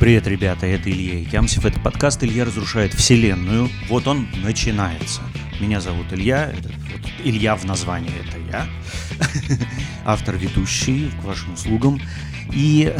[0.00, 3.68] Привет, ребята, это Илья Ямсев, это подкаст «Илья разрушает вселенную».
[3.88, 5.22] Вот он начинается.
[5.60, 8.66] Меня зовут Илья, вот Илья в названии, это я.
[10.04, 12.00] Автор ведущий, к вашим услугам.
[12.52, 12.94] И,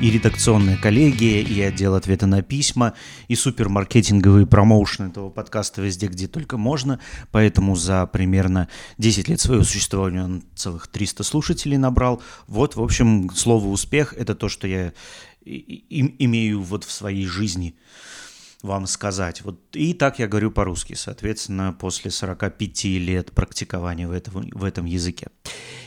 [0.00, 2.94] и редакционные коллеги, и отдел ответа на письма,
[3.26, 7.00] и супермаркетинговый промоушен этого подкаста везде, где только можно.
[7.32, 12.22] Поэтому за примерно 10 лет своего существования он целых 300 слушателей набрал.
[12.46, 14.92] Вот, в общем, слово «успех»— это то, что я
[15.44, 17.74] имею вот в своей жизни
[18.64, 19.42] вам сказать.
[19.42, 24.86] Вот и так я говорю по-русски, соответственно, после 45 лет практикования в этом, в этом
[24.86, 25.28] языке.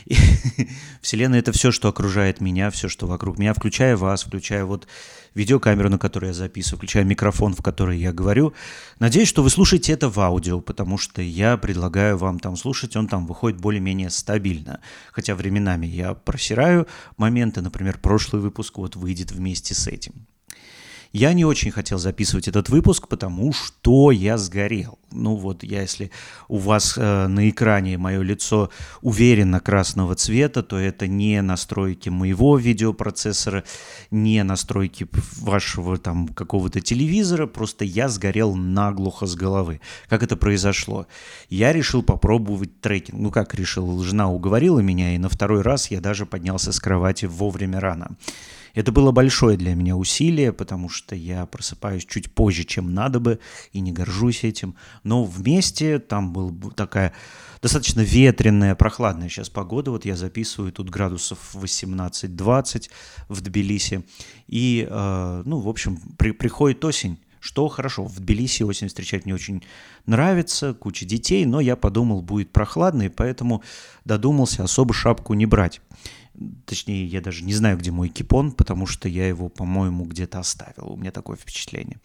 [0.06, 0.16] И,
[1.02, 4.86] Вселенная— это все, что окружает меня, все, что вокруг меня, включая вас, включая вот
[5.34, 8.54] видеокамеру, на которой я записываю, включая микрофон, в который я говорю.
[8.98, 13.08] Надеюсь, что вы слушаете это в аудио, потому что я предлагаю вам там слушать, он
[13.08, 14.80] там выходит более-менее стабильно.
[15.12, 20.26] Хотя временами я просираю моменты, например, прошлый выпуск вот выйдет вместе с этим.
[21.12, 24.98] Я не очень хотел записывать этот выпуск, потому что я сгорел.
[25.10, 26.10] Ну вот, я, если
[26.48, 28.70] у вас э, на экране мое лицо
[29.00, 33.64] уверенно красного цвета, то это не настройки моего видеопроцессора,
[34.10, 39.80] не настройки вашего там какого-то телевизора, просто я сгорел наглухо с головы.
[40.08, 41.06] Как это произошло?
[41.48, 43.18] Я решил попробовать трекинг.
[43.18, 44.02] Ну как решил?
[44.02, 48.10] Жена уговорила меня, и на второй раз я даже поднялся с кровати вовремя рано.
[48.74, 53.38] Это было большое для меня усилие, потому что я просыпаюсь чуть позже, чем надо бы,
[53.72, 54.74] и не горжусь этим.
[55.04, 57.12] Но вместе там была такая
[57.62, 59.90] достаточно ветреная, прохладная сейчас погода.
[59.90, 62.90] Вот я записываю, тут градусов 18-20
[63.28, 64.04] в Тбилиси.
[64.46, 67.18] И, э, ну, в общем, при, приходит осень.
[67.40, 69.62] Что хорошо, в Тбилиси осень встречать мне очень
[70.06, 73.62] нравится, куча детей, но я подумал, будет прохладно, и поэтому
[74.04, 75.80] додумался особо шапку не брать.
[76.66, 80.92] Точнее, я даже не знаю, где мой кипон, потому что я его, по-моему, где-то оставил.
[80.92, 81.98] У меня такое впечатление.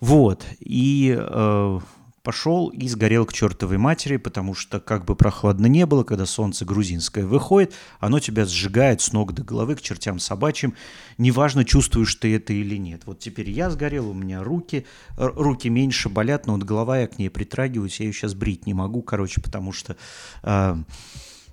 [0.00, 0.46] Вот.
[0.60, 1.80] И э,
[2.22, 6.64] пошел и сгорел к чертовой матери, потому что как бы прохладно не было, когда солнце
[6.64, 10.74] грузинское выходит, оно тебя сжигает с ног до головы к чертям собачьим.
[11.18, 13.02] Неважно, чувствуешь ты это или нет.
[13.06, 17.18] Вот теперь я сгорел, у меня руки, руки меньше болят, но вот голова я к
[17.18, 19.96] ней притрагиваюсь, я ее сейчас брить не могу, короче, потому что,
[20.42, 20.76] э,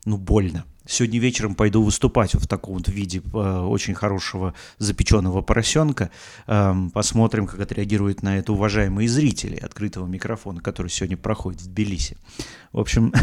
[0.05, 0.65] ну, больно.
[0.87, 6.11] Сегодня вечером пойду выступать в таком вот виде э, очень хорошего запеченного поросенка.
[6.47, 12.15] Эм, посмотрим, как отреагируют на это уважаемые зрители открытого микрофона, который сегодня проходит в Тбилиси.
[12.71, 13.13] В общем,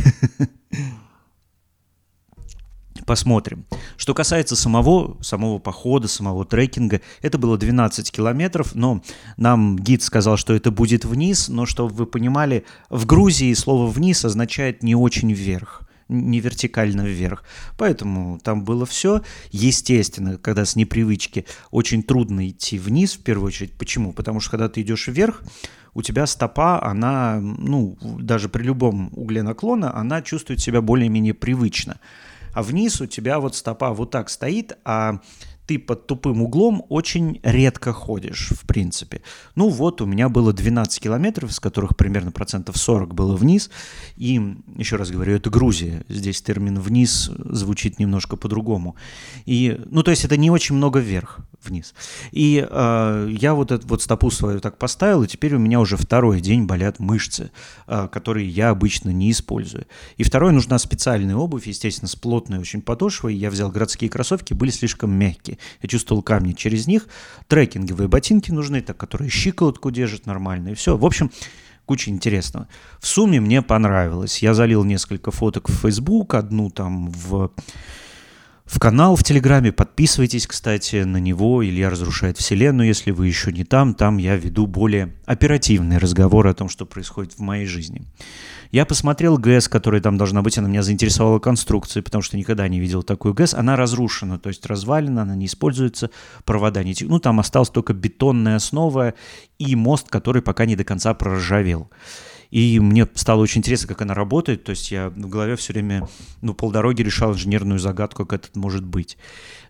[3.07, 3.65] посмотрим.
[3.97, 9.03] Что касается самого, самого похода, самого трекинга, это было 12 километров, но
[9.39, 14.23] нам гид сказал, что это будет вниз, но чтобы вы понимали, в Грузии слово «вниз»
[14.25, 17.45] означает не очень вверх не вертикально вверх.
[17.79, 19.23] Поэтому там было все.
[19.51, 23.73] Естественно, когда с непривычки очень трудно идти вниз в первую очередь.
[23.73, 24.13] Почему?
[24.13, 25.43] Потому что когда ты идешь вверх,
[25.95, 31.99] у тебя стопа, она, ну, даже при любом угле наклона, она чувствует себя более-менее привычно.
[32.53, 35.21] А вниз у тебя вот стопа вот так стоит, а
[35.67, 39.23] ты под тупым углом очень редко ходишь, в принципе.
[39.55, 43.71] Ну вот, у меня было 12 километров, из которых примерно процентов 40 было вниз.
[44.17, 44.41] И,
[44.77, 46.05] еще раз говорю, это Грузия.
[46.09, 48.97] Здесь термин «вниз» звучит немножко по-другому.
[49.47, 51.95] И, ну, то есть это не очень много вверх, вниз.
[52.31, 55.97] И э, я вот эту вот стопу свою так поставил, и теперь у меня уже
[55.97, 57.51] второй день болят мышцы,
[57.87, 59.87] э, которые я обычно не использую.
[60.17, 63.35] И второй, нужна специальная обувь, естественно, с плотной очень подошвой.
[63.35, 65.54] Я взял городские кроссовки, были слишком мягкие.
[65.83, 67.09] Я чувствовал камни через них.
[67.49, 70.71] Трекинговые ботинки нужны, так, которые щиколотку держат нормально.
[70.71, 70.97] И все.
[70.97, 71.31] В общем,
[71.87, 72.69] куча интересного.
[73.01, 74.43] В сумме мне понравилось.
[74.43, 77.51] Я залил несколько фоток в Facebook, одну там в
[78.65, 79.73] в канал в Телеграме.
[79.73, 81.65] Подписывайтесь, кстати, на него.
[81.65, 82.89] Илья разрушает Вселенную.
[82.89, 87.35] Если вы еще не там, там я веду более оперативные разговоры о том, что происходит
[87.35, 88.07] в моей жизни.
[88.71, 90.57] Я посмотрел ГЭС, которая там должна быть.
[90.57, 93.53] Она меня заинтересовала конструкцией, потому что никогда не видел такую ГЭС.
[93.55, 96.11] Она разрушена, то есть развалена, она не используется,
[96.45, 97.11] провода не текут.
[97.11, 99.13] Ну, там осталась только бетонная основа
[99.59, 101.91] и мост, который пока не до конца проржавел.
[102.55, 104.63] И мне стало очень интересно, как она работает.
[104.63, 106.09] То есть я в голове все время,
[106.41, 109.19] ну, полдороги решал инженерную загадку, как это может быть.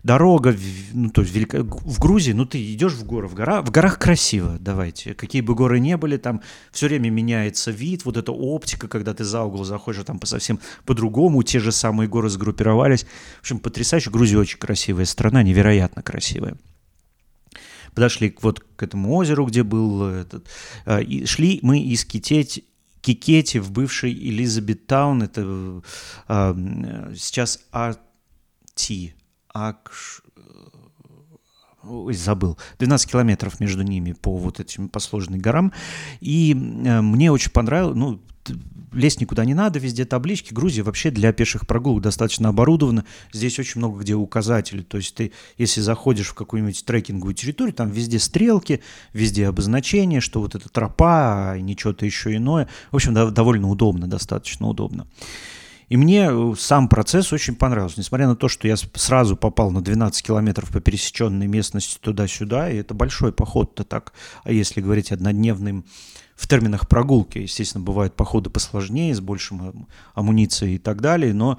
[0.03, 0.55] Дорога,
[0.93, 1.63] ну, то есть велика...
[1.63, 3.63] в Грузии, ну, ты идешь в горы, в, гора...
[3.63, 5.15] в горах красиво, давайте.
[5.15, 9.23] Какие бы горы ни были, там все время меняется вид, вот эта оптика, когда ты
[9.23, 13.07] за угол заходишь, а там по совсем по-другому, те же самые горы сгруппировались.
[13.37, 14.11] В общем, потрясающе.
[14.11, 16.55] Грузия очень красивая страна, невероятно красивая
[17.95, 20.45] подошли вот к этому озеру, где был этот,
[20.85, 22.65] э, и шли мы из Китеть
[23.05, 25.83] Кикете в бывшей Элизабеттаун, это
[26.27, 29.13] э, сейчас Арти,
[29.53, 30.23] Акш,
[31.83, 35.71] ой, забыл, 12 километров между ними по вот этим по сложным горам.
[36.19, 38.21] И э, мне очень понравилось, ну,
[38.95, 40.53] лезть никуда не надо, везде таблички.
[40.53, 43.05] Грузия вообще для пеших прогулок достаточно оборудована.
[43.31, 44.81] Здесь очень много где указатели.
[44.81, 48.81] То есть ты, если заходишь в какую-нибудь трекинговую территорию, там везде стрелки,
[49.13, 52.67] везде обозначения, что вот эта тропа, а не что-то еще иное.
[52.91, 55.05] В общем, да, довольно удобно, достаточно удобно.
[55.87, 57.99] И мне э, сам процесс очень понравился.
[57.99, 62.77] Несмотря на то, что я сразу попал на 12 километров по пересеченной местности туда-сюда, и
[62.77, 64.13] это большой поход-то так,
[64.43, 65.85] а если говорить однодневным
[66.35, 67.39] в терминах прогулки.
[67.39, 71.57] Естественно, бывают походы посложнее, с большим амуницией и так далее, но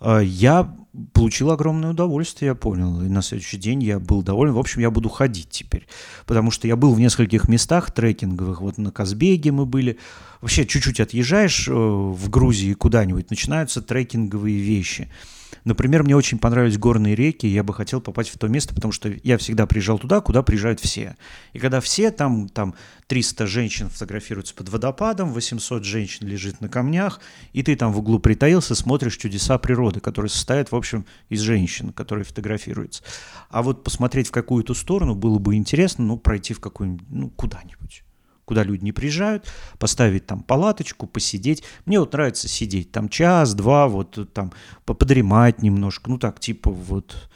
[0.00, 0.74] э, я
[1.12, 3.02] получил огромное удовольствие, я понял.
[3.02, 4.54] И на следующий день я был доволен.
[4.54, 5.86] В общем, я буду ходить теперь.
[6.26, 8.60] Потому что я был в нескольких местах трекинговых.
[8.60, 9.98] Вот на Казбеге мы были.
[10.40, 15.08] Вообще, чуть-чуть отъезжаешь э, в Грузии куда-нибудь, начинаются трекинговые вещи–
[15.66, 18.92] Например, мне очень понравились горные реки, и я бы хотел попасть в то место, потому
[18.92, 21.16] что я всегда приезжал туда, куда приезжают все.
[21.54, 22.76] И когда все, там, там
[23.08, 27.20] 300 женщин фотографируются под водопадом, 800 женщин лежит на камнях,
[27.52, 31.92] и ты там в углу притаился, смотришь чудеса природы, которые состоят, в общем, из женщин,
[31.92, 33.02] которые фотографируются.
[33.50, 38.05] А вот посмотреть в какую-то сторону было бы интересно, ну, пройти в какую-нибудь, ну, куда-нибудь
[38.46, 39.46] куда люди не приезжают,
[39.78, 41.62] поставить там палаточку, посидеть.
[41.84, 44.52] Мне вот нравится сидеть там час-два, вот там
[44.86, 47.28] подремать немножко, ну так, типа вот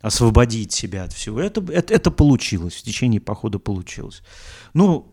[0.00, 1.40] освободить себя от всего.
[1.40, 4.22] Это, это, это получилось, в течение похода получилось.
[4.74, 5.08] Ну,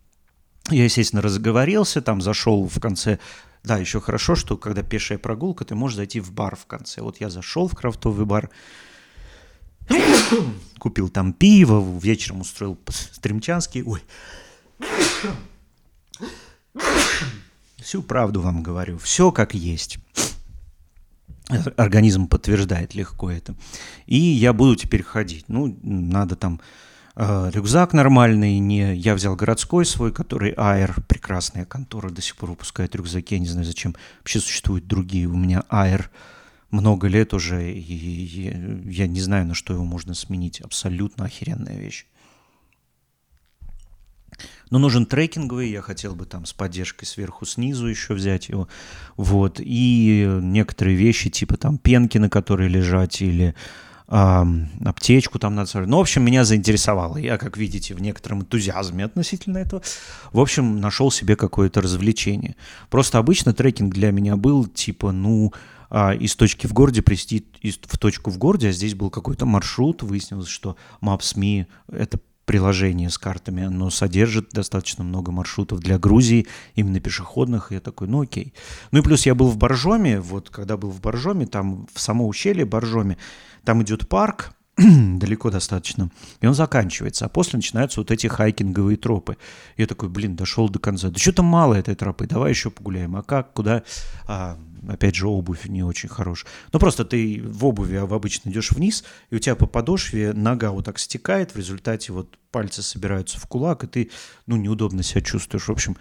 [0.70, 3.18] я, естественно, разговорился, там зашел в конце
[3.64, 7.02] да, еще хорошо, что когда пешая прогулка, ты можешь зайти в бар в конце.
[7.02, 8.48] Вот я зашел в крафтовый бар,
[10.78, 14.00] купил там пиво, вечером устроил стримчанский, ой,
[17.76, 19.98] Всю правду вам говорю, все как есть.
[21.76, 23.54] Организм подтверждает легко это.
[24.06, 25.44] И я буду теперь ходить.
[25.48, 26.60] Ну, надо там
[27.14, 32.50] э, рюкзак нормальный, не я взял городской свой, который Air, прекрасная контора, до сих пор
[32.50, 35.28] выпускает рюкзаки, я не знаю, зачем вообще существуют другие.
[35.28, 36.06] У меня Air
[36.70, 40.60] много лет уже, и, и я не знаю, на что его можно сменить.
[40.60, 42.06] Абсолютно охеренная вещь.
[44.70, 48.68] Но нужен трекинговый, я хотел бы там с поддержкой сверху-снизу еще взять его.
[49.16, 49.60] Вот.
[49.60, 53.54] И некоторые вещи, типа там пенки, на которые лежать, или
[54.08, 54.44] э,
[54.84, 57.16] аптечку там надо Ну, в общем, меня заинтересовало.
[57.16, 59.82] Я, как видите, в некотором энтузиазме относительно этого.
[60.32, 62.56] В общем, нашел себе какое-то развлечение.
[62.90, 65.52] Просто обычно трекинг для меня был типа, ну,
[65.90, 70.02] а, из точки в городе прийти в точку в городе, а здесь был какой-то маршрут,
[70.02, 77.00] выяснилось, что Maps.me— это приложение с картами, оно содержит достаточно много маршрутов для Грузии, именно
[77.00, 78.54] пешеходных, и я такой, ну окей.
[78.92, 82.26] Ну и плюс я был в Боржоме, вот когда был в Боржоме, там в само
[82.26, 83.18] ущелье Боржоме,
[83.64, 86.10] там идет парк, далеко достаточно,
[86.40, 89.36] и он заканчивается, а после начинаются вот эти хайкинговые тропы.
[89.76, 91.08] Я такой, блин, дошел до конца.
[91.08, 93.16] Да что-то мало этой тропы, давай еще погуляем.
[93.16, 93.82] А как, куда?
[94.26, 94.56] А,
[94.88, 96.50] опять же, обувь не очень хорошая.
[96.72, 100.84] Ну, просто ты в обуви обычно идешь вниз, и у тебя по подошве нога вот
[100.84, 104.10] так стекает, в результате вот пальцы собираются в кулак, и ты,
[104.46, 105.68] ну, неудобно себя чувствуешь.
[105.68, 105.96] В общем,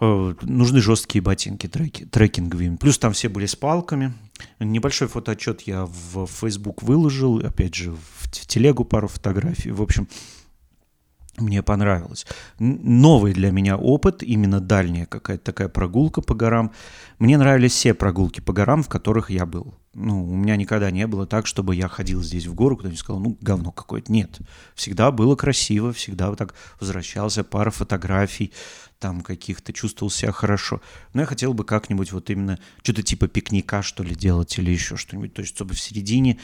[0.00, 2.76] Э, нужны жесткие ботинки треки, трекинговые.
[2.78, 4.12] Плюс там все были с палками.
[4.60, 9.72] Небольшой фотоотчет я в Facebook выложил, опять же, в телегу пару фотографий.
[9.72, 10.06] В общем,
[11.40, 12.26] мне понравилось.
[12.58, 16.72] Новый для меня опыт, именно дальняя какая-то такая прогулка по горам.
[17.18, 19.74] Мне нравились все прогулки по горам, в которых я был.
[19.94, 23.20] Ну, у меня никогда не было так, чтобы я ходил здесь в гору, кто-нибудь сказал,
[23.20, 24.12] ну, говно какое-то.
[24.12, 24.38] Нет.
[24.74, 28.52] Всегда было красиво, всегда вот так возвращался, пара фотографий,
[28.98, 30.82] там каких-то, чувствовал себя хорошо.
[31.14, 34.96] Но я хотел бы как-нибудь вот именно что-то типа пикника, что ли, делать или еще
[34.96, 35.34] что-нибудь.
[35.34, 36.38] То есть, чтобы в середине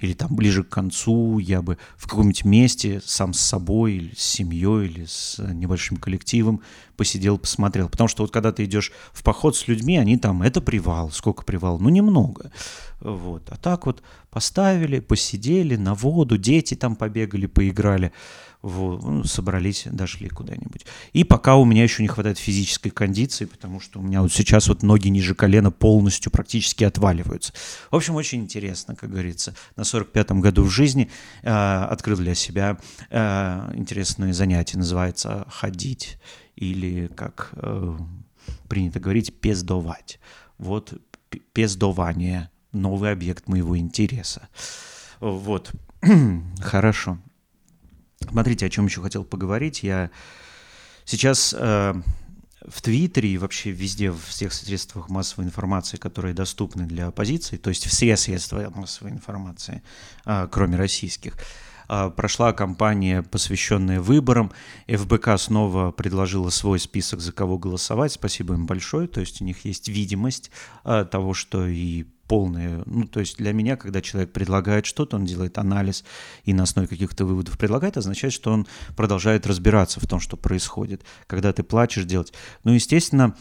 [0.00, 4.22] или там ближе к концу я бы в каком-нибудь месте сам с собой или с
[4.22, 6.62] семьей или с небольшим коллективом
[7.00, 7.88] посидел, посмотрел.
[7.88, 11.10] Потому что вот когда ты идешь в поход с людьми, они там, это привал.
[11.10, 11.78] Сколько привал?
[11.80, 12.52] Ну, немного.
[13.00, 13.42] Вот.
[13.48, 18.12] А так вот поставили, посидели на воду, дети там побегали, поиграли
[18.62, 20.84] вот, ну, собрались, дошли куда-нибудь.
[21.12, 24.68] И пока у меня еще не хватает физической кондиции, потому что у меня вот сейчас
[24.68, 27.52] вот ноги ниже колена полностью практически отваливаются.
[27.90, 29.54] В общем, очень интересно, как говорится.
[29.76, 31.10] На 45-м году в жизни
[31.42, 36.18] э, открыл для себя э, интересное занятие, называется «ходить»
[36.56, 37.96] или, как э,
[38.68, 40.20] принято говорить, «пездовать».
[40.58, 40.92] Вот
[41.54, 44.48] пездование, новый объект моего интереса.
[45.20, 45.70] Вот,
[46.60, 47.18] хорошо.
[48.28, 49.82] Смотрите, о чем еще хотел поговорить.
[49.82, 50.10] Я
[51.04, 51.94] сейчас э,
[52.68, 57.70] в Твиттере и вообще везде, в всех средствах массовой информации, которые доступны для оппозиции, то
[57.70, 59.82] есть все средства массовой информации,
[60.26, 61.36] э, кроме российских,
[61.92, 64.52] А, прошла кампания, посвященная выборам.
[64.86, 68.12] ФБК снова предложила свой список, за кого голосовать.
[68.12, 69.08] Спасибо им большое.
[69.08, 70.52] То есть у них есть видимость
[70.84, 72.82] а, того, что и полное.
[72.86, 76.04] Ну, то есть для меня, когда человек предлагает что-то, он делает анализ
[76.44, 81.02] и на основе каких-то выводов предлагает, означает, что он продолжает разбираться в том, что происходит.
[81.26, 82.32] Когда ты плачешь делать.
[82.62, 83.34] Ну, естественно,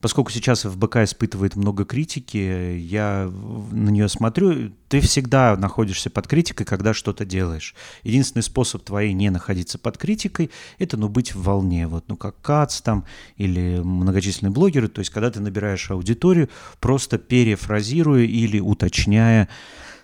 [0.00, 3.30] поскольку сейчас ФБК испытывает много критики, я
[3.70, 7.74] на нее смотрю, ты всегда находишься под критикой, когда что-то делаешь.
[8.02, 12.40] Единственный способ твоей не находиться под критикой– это, ну, быть в волне, вот, ну, как
[12.40, 13.04] Кац там
[13.36, 16.48] или многочисленные блогеры, то есть когда ты набираешь аудиторию,
[16.80, 19.48] просто перефразируя или уточняя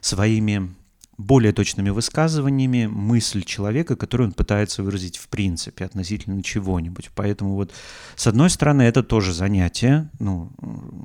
[0.00, 0.75] своими
[1.18, 7.11] более точными высказываниями мысль человека, которую он пытается выразить в принципе относительно чего-нибудь.
[7.14, 7.73] Поэтому вот
[8.16, 10.50] с одной стороны это тоже занятие, ну,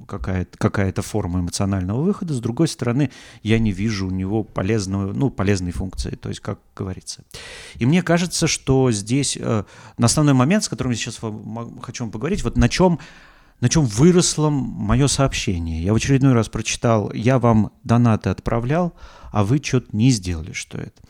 [0.07, 3.09] какая-то какая форма эмоционального выхода, с другой стороны
[3.41, 7.23] я не вижу у него полезного, ну, полезной функции, то есть как говорится.
[7.75, 9.63] И мне кажется, что здесь э,
[9.97, 11.19] на основной момент, с которым я сейчас
[11.81, 12.99] хочу вам поговорить, вот на чем
[13.61, 15.83] на чем выросло мое сообщение.
[15.83, 18.95] Я в очередной раз прочитал, я вам донаты отправлял,
[19.31, 21.01] а вы что-то не сделали, что это.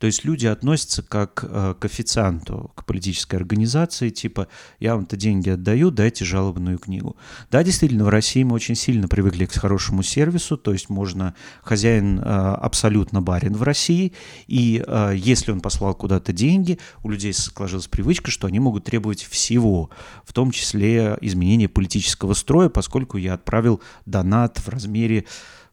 [0.00, 5.50] То есть люди относятся как э, к официанту, к политической организации, типа «я вам-то деньги
[5.50, 7.16] отдаю, дайте жалобную книгу».
[7.50, 12.18] Да, действительно, в России мы очень сильно привыкли к хорошему сервису, то есть можно, хозяин
[12.18, 14.14] э, абсолютно барин в России,
[14.46, 19.22] и э, если он послал куда-то деньги, у людей сложилась привычка, что они могут требовать
[19.22, 19.90] всего,
[20.24, 25.26] в том числе изменения политического строя, поскольку я отправил донат в размере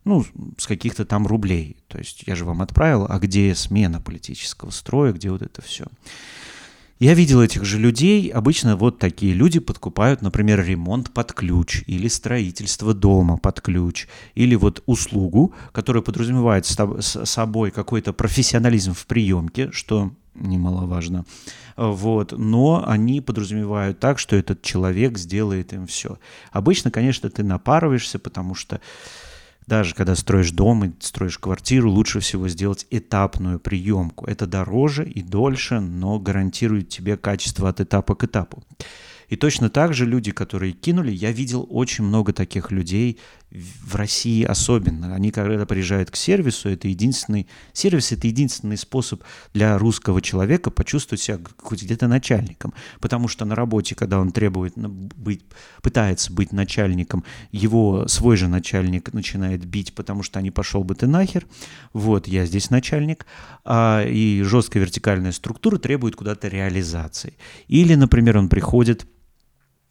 [0.08, 0.26] ну,
[0.58, 1.78] с каких-то там рублей.
[1.88, 5.86] То есть я же вам отправил, а где смена политического строя, где вот это все.
[7.00, 12.08] Я видел этих же людей, обычно вот такие люди подкупают, например, ремонт под ключ или
[12.08, 19.70] строительство дома под ключ, или вот услугу, которая подразумевает с собой какой-то профессионализм в приемке,
[19.72, 21.26] что немаловажно.
[21.76, 22.32] Вот.
[22.32, 26.18] Но они подразумевают так, что этот человек сделает им все.
[26.52, 28.82] Обычно, конечно, ты напарываешься, потому что
[29.68, 34.26] даже когда строишь дом и строишь квартиру, лучше всего сделать этапную приемку.
[34.26, 38.64] Это дороже и дольше, но гарантирует тебе качество от этапа к этапу.
[39.28, 43.20] И точно так же люди, которые кинули, я видел очень много таких людей
[43.50, 45.16] в России особенно.
[45.16, 47.48] Они, когда приезжают к сервису, это единственный...
[47.72, 52.74] Сервис— это единственный способ для русского человека почувствовать себя хоть где-то начальником.
[53.00, 55.44] Потому что на работе, когда он требует быть,
[55.82, 61.08] пытается быть начальником, его свой же начальник начинает бить, потому что они пошел бы ты
[61.08, 61.46] нахер,
[61.94, 63.26] вот, я здесь начальник,
[63.64, 67.38] а, и жесткая вертикальная структура требует куда-то реализации.
[67.68, 69.08] Или, например, он приходит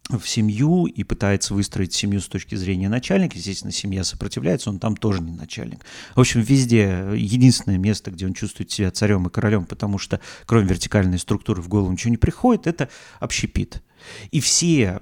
[0.09, 3.37] в семью и пытается выстроить семью с точки зрения начальника.
[3.37, 5.85] Естественно, семья сопротивляется, он там тоже не начальник.
[6.15, 10.67] В общем, везде единственное место, где он чувствует себя царем и королем, потому что кроме
[10.67, 13.83] вертикальной структуры в голову ничего не приходит, это общепит.
[14.31, 15.01] И все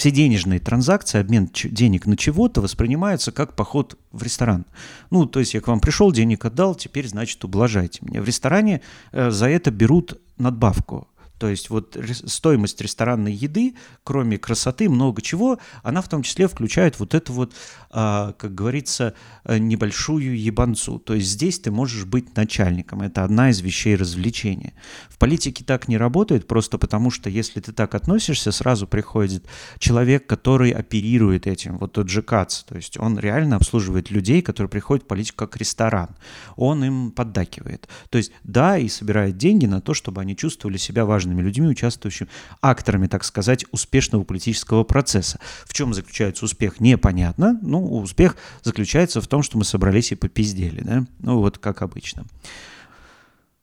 [0.00, 4.64] все денежные транзакции, обмен денег на чего-то воспринимаются как поход в ресторан.
[5.10, 8.22] Ну, то есть я к вам пришел, денег отдал, теперь, значит, ублажайте меня.
[8.22, 8.80] В ресторане
[9.12, 11.06] э, за это берут надбавку.
[11.40, 17.00] То есть вот стоимость ресторанной еды, кроме красоты, много чего, она в том числе включает
[17.00, 17.54] вот эту вот,
[17.90, 20.98] а, как говорится, э, небольшую ебанцу.
[20.98, 23.00] То есть здесь ты можешь быть начальником.
[23.00, 24.74] Это одна из вещей развлечения.
[25.08, 29.46] В политике так не работает, просто потому что если ты так относишься, сразу приходит
[29.78, 31.78] человек, который оперирует этим.
[31.78, 32.64] Вот тот же Кац.
[32.64, 36.10] То есть он реально обслуживает людей, которые приходят в политику как ресторан.
[36.56, 37.88] Он им поддакивает.
[38.10, 41.68] То есть да, и собирает деньги на то, чтобы они чувствовали себя важными важными людьми,
[41.68, 42.28] участвующими,
[42.60, 45.38] акторами, так сказать, успешного политического процесса.
[45.64, 47.58] В чем заключается успех, непонятно.
[47.62, 51.06] Ну, успех заключается в том, что мы собрались и попиздели, да?
[51.20, 52.24] Ну, вот как обычно.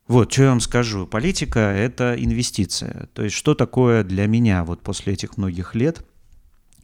[0.08, 1.06] Вот, что я вам скажу.
[1.06, 3.10] Политика– это инвестиция.
[3.14, 6.06] То есть, что такое для меня вот после этих многих лет–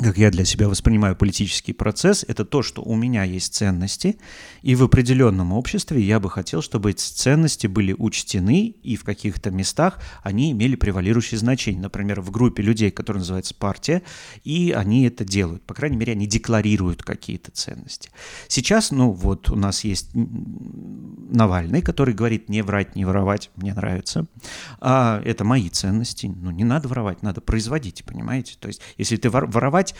[0.03, 4.17] как я для себя воспринимаю политический процесс, это то, что у меня есть ценности,
[4.61, 9.51] и в определенном обществе я бы хотел, чтобы эти ценности были учтены, и в каких-то
[9.51, 11.81] местах они имели превалирующее значение.
[11.81, 14.03] Например, в группе людей, которая называется партия,
[14.43, 15.63] и они это делают.
[15.63, 18.09] По крайней мере, они декларируют какие-то ценности.
[18.47, 24.27] Сейчас, ну вот у нас есть Навальный, который говорит не врать, не воровать, мне нравится.
[24.79, 26.27] А это мои ценности.
[26.27, 28.55] Ну не надо воровать, надо производить, понимаете?
[28.59, 29.92] То есть если ты воровать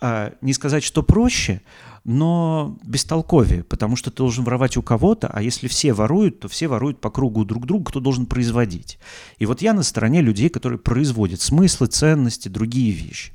[0.00, 1.60] воровать, а, не сказать, что проще,
[2.04, 6.68] но бестолковее, потому что ты должен воровать у кого-то, а если все воруют, то все
[6.68, 8.98] воруют по кругу друг друга, кто должен производить.
[9.38, 13.32] И вот я на стороне людей, которые производят смыслы, ценности, другие вещи.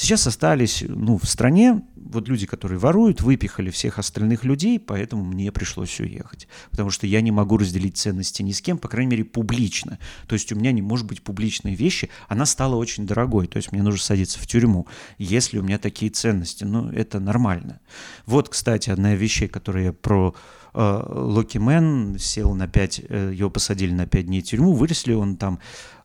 [0.00, 5.52] Сейчас остались, ну, в стране вот люди, которые воруют, выпихали всех остальных людей, поэтому мне
[5.52, 6.48] пришлось уехать.
[6.70, 9.98] Потому что я не могу разделить ценности ни с кем, по крайней мере, публично.
[10.26, 12.08] То есть у меня не может быть публичные вещи.
[12.28, 14.86] Она стала очень дорогой, то есть мне нужно садиться в тюрьму,
[15.18, 16.64] если у меня такие ценности.
[16.64, 17.78] Ну, это нормально.
[18.24, 20.34] Вот, кстати, одна из вещей, которые я про
[20.72, 25.12] э, Локи Мэн сел на 5, э, его посадили на 5 дней в тюрьму, выросли
[25.12, 25.58] он там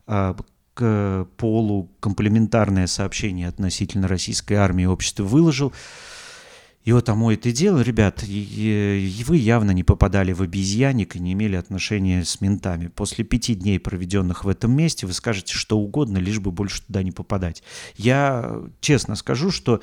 [0.06, 0.34] э,
[0.76, 5.72] к полу комплементарное сообщение относительно российской армии общества выложил.
[6.84, 11.32] И вот оно это дело, ребят, и, вы явно не попадали в обезьянник и не
[11.32, 12.88] имели отношения с ментами.
[12.88, 17.02] После пяти дней, проведенных в этом месте, вы скажете что угодно, лишь бы больше туда
[17.02, 17.62] не попадать.
[17.96, 19.80] Я честно скажу, что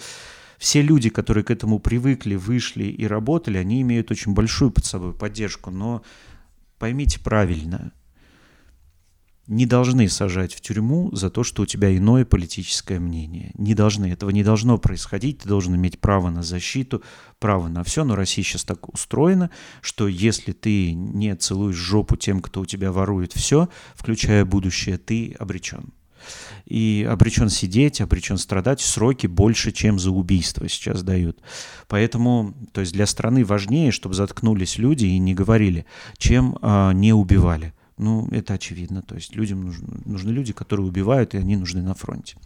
[0.59, 5.13] все люди, которые к этому привыкли, вышли и работали, они имеют очень большую под собой
[5.13, 5.71] поддержку.
[5.71, 6.03] Но
[6.77, 7.93] поймите правильно–
[9.47, 13.51] не должны сажать в тюрьму за то, что у тебя иное политическое мнение.
[13.55, 14.11] Не должны.
[14.11, 15.39] Этого не должно происходить.
[15.39, 17.03] Ты должен иметь право на защиту,
[17.39, 18.05] право на все.
[18.05, 19.49] Но Россия сейчас так устроена,
[19.81, 25.35] что если ты не целуешь жопу тем, кто у тебя ворует все, включая будущее, ты
[25.37, 25.93] обречен.
[26.65, 28.79] И обречен сидеть, обречен страдать.
[28.79, 31.41] Сроки больше, чем за убийство сейчас дают.
[31.89, 35.85] Поэтому, то есть для страны важнее, чтобы заткнулись люди и не говорили,
[36.17, 37.73] чем э, не убивали.
[37.97, 39.03] Ну, это очевидно.
[39.03, 42.37] То есть людям нужны, нужны люди, которые убивают, и они нужны на фронте.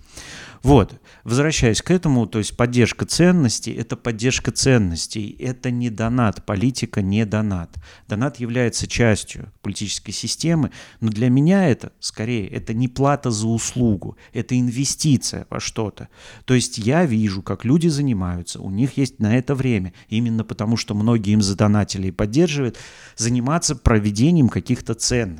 [0.61, 7.01] Вот, возвращаясь к этому, то есть поддержка ценностей– это поддержка ценностей, это не донат, политика
[7.01, 7.73] не донат.
[8.07, 14.17] Донат является частью политической системы, но для меня это, скорее, это не плата за услугу,
[14.33, 16.09] это инвестиция во что-то.
[16.45, 20.75] То есть я вижу, как люди занимаются, у них есть на это время, именно потому
[20.75, 22.77] что многие им задонатили и поддерживают,
[23.15, 25.36] заниматься проведением каких-то ценностей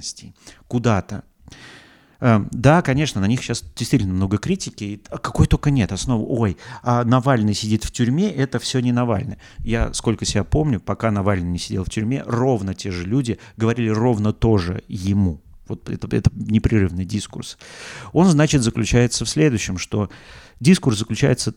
[0.67, 1.23] куда-то.
[2.19, 5.01] Эм, да, конечно, на них сейчас действительно много критики.
[5.09, 6.25] А какой только нет основы.
[6.27, 9.37] Ой, а Навальный сидит в тюрьме, это все не Навальный.
[9.59, 13.89] Я, сколько себя помню, пока Навальный не сидел в тюрьме, ровно те же люди говорили
[13.89, 15.41] ровно то же ему.
[15.67, 17.57] Вот это, это непрерывный дискурс.
[18.13, 20.09] Он, значит, заключается в следующем, что
[20.59, 21.53] дискурс заключается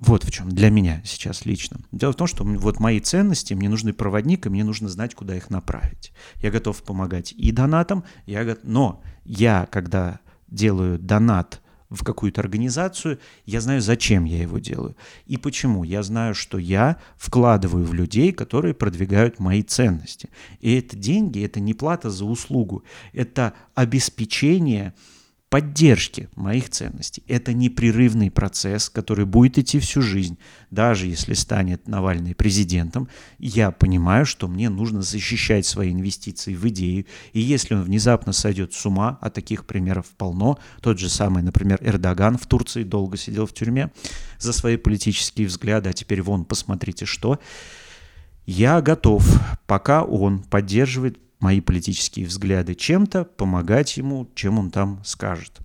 [0.00, 1.78] вот в чем для меня сейчас лично.
[1.92, 5.36] Дело в том, что вот мои ценности, мне нужны проводник, и мне нужно знать, куда
[5.36, 6.12] их направить.
[6.36, 8.56] Я готов помогать и донатам, я го...
[8.62, 15.36] но я, когда делаю донат в какую-то организацию, я знаю, зачем я его делаю и
[15.36, 15.84] почему.
[15.84, 20.28] Я знаю, что я вкладываю в людей, которые продвигают мои ценности.
[20.60, 24.94] И это деньги, это не плата за услугу, это обеспечение
[25.54, 27.22] поддержки моих ценностей.
[27.28, 30.36] Это непрерывный процесс, который будет идти всю жизнь.
[30.72, 37.06] Даже если станет Навальный президентом, я понимаю, что мне нужно защищать свои инвестиции в идею.
[37.34, 41.78] И если он внезапно сойдет с ума, а таких примеров полно, тот же самый, например,
[41.82, 43.92] Эрдоган в Турции долго сидел в тюрьме
[44.40, 47.38] за свои политические взгляды, а теперь вон, посмотрите что.
[48.44, 49.24] Я готов,
[49.68, 55.60] пока он поддерживает мои политические взгляды чем-то, помогать ему, чем он там скажет.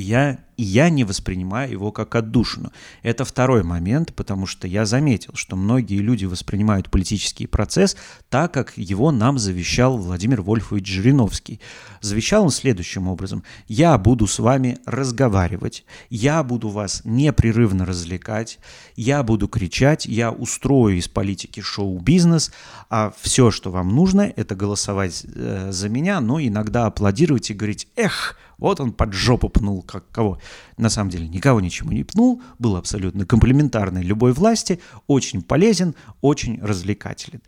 [0.00, 2.70] Я я не воспринимаю его как отдушину.
[3.02, 7.96] Это второй момент, потому что я заметил, что многие люди воспринимают политический процесс
[8.28, 11.60] так, как его нам завещал Владимир Вольфович Жириновский.
[12.02, 13.42] Завещал он следующим образом.
[13.68, 18.58] «Я буду с вами разговаривать, я буду вас непрерывно развлекать,
[18.96, 22.52] я буду кричать, я устрою из политики шоу-бизнес,
[22.90, 27.88] а все, что вам нужно, это голосовать э, за меня, но иногда аплодировать и говорить
[27.96, 30.38] «Эх, вот он под жопу пнул, как кого.
[30.76, 36.60] На самом деле никого ничему не пнул, был абсолютно комплементарный любой власти, очень полезен, очень
[36.60, 37.40] развлекателен.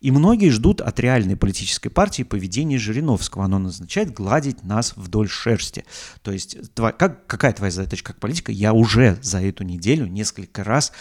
[0.00, 3.44] И многие ждут от реальной политической партии поведения Жириновского.
[3.44, 5.84] Оно назначает гладить нас вдоль шерсти.
[6.22, 8.50] То есть тва, как, какая твоя задача как политика?
[8.50, 10.92] Я уже за эту неделю несколько раз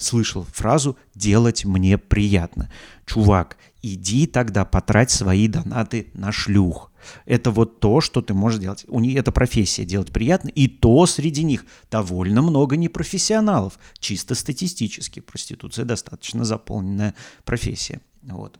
[0.00, 2.70] слышал фразу «делать мне приятно».
[3.04, 6.90] Чувак, иди тогда потрать свои донаты на шлюх.
[7.24, 8.84] Это вот то, что ты можешь делать.
[8.88, 13.78] У них это профессия делать приятно, и то среди них довольно много непрофессионалов.
[13.98, 17.14] Чисто статистически проституция достаточно заполненная
[17.44, 18.00] профессия.
[18.22, 18.58] Вот.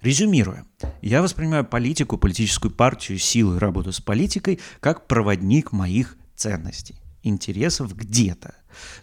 [0.00, 0.66] Резюмируя,
[1.02, 7.96] я воспринимаю политику, политическую партию, силу и работу с политикой как проводник моих ценностей, интересов
[7.96, 8.54] где-то.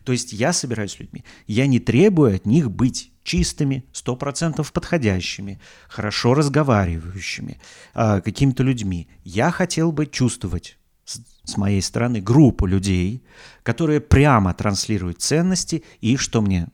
[0.04, 4.72] То есть я собираюсь с людьми, я не требую от них быть чистыми, сто процентов
[4.72, 7.60] подходящими, хорошо разговаривающими,
[7.96, 9.08] э, какими-то людьми.
[9.24, 13.24] Я хотел бы чувствовать с, с моей стороны группу людей,
[13.64, 16.68] которые прямо транслируют ценности и, что мне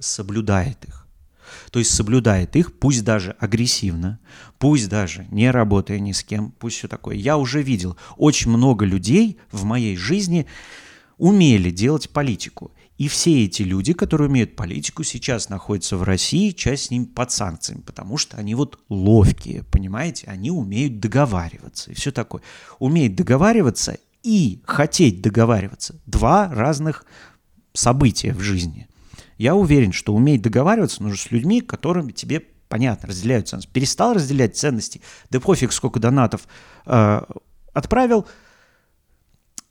[0.00, 1.06] соблюдает их.
[1.70, 4.18] то есть соблюдает их, пусть даже агрессивно,
[4.58, 7.16] пусть даже не работая ни с кем, пусть все такое.
[7.16, 10.46] Я уже видел очень много людей в моей жизни
[11.18, 12.72] умели делать политику.
[12.96, 17.32] И все эти люди, которые умеют политику, сейчас находятся в России, часть с ними под
[17.32, 22.42] санкциями, потому что они вот ловкие, понимаете, они умеют договариваться и все такое.
[22.78, 26.00] Умеет договариваться и хотеть договариваться.
[26.06, 27.04] Два разных
[27.72, 28.86] события в жизни.
[29.38, 33.70] Я уверен, что уметь договариваться нужно с людьми, которыми тебе понятно, разделяют ценности.
[33.72, 36.46] Перестал разделять ценности, да пофиг, сколько донатов
[36.86, 37.22] э,
[37.72, 38.26] отправил,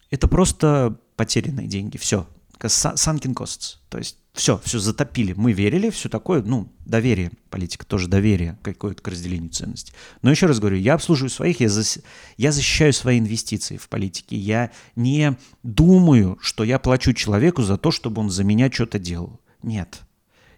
[0.09, 1.97] это просто потерянные деньги.
[1.97, 2.27] Все.
[2.67, 3.78] Sunken costs.
[3.89, 5.34] То есть все, все затопили.
[5.34, 9.93] Мы верили, все такое, ну, доверие, политика тоже доверие какое-то к разделению ценностей.
[10.21, 11.99] Но еще раз говорю, я обслуживаю своих, я, зас...
[12.38, 14.36] я защищаю свои инвестиции в политике.
[14.36, 19.39] Я не думаю, что я плачу человеку за то, чтобы он за меня что-то делал.
[19.62, 20.02] Нет.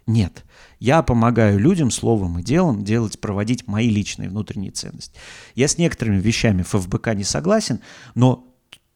[0.06, 0.44] Нет.
[0.78, 5.18] Я помогаю людям словом и делом делать, проводить мои личные внутренние ценности.
[5.54, 7.80] Я с некоторыми вещами ФФБК не согласен,
[8.14, 8.45] но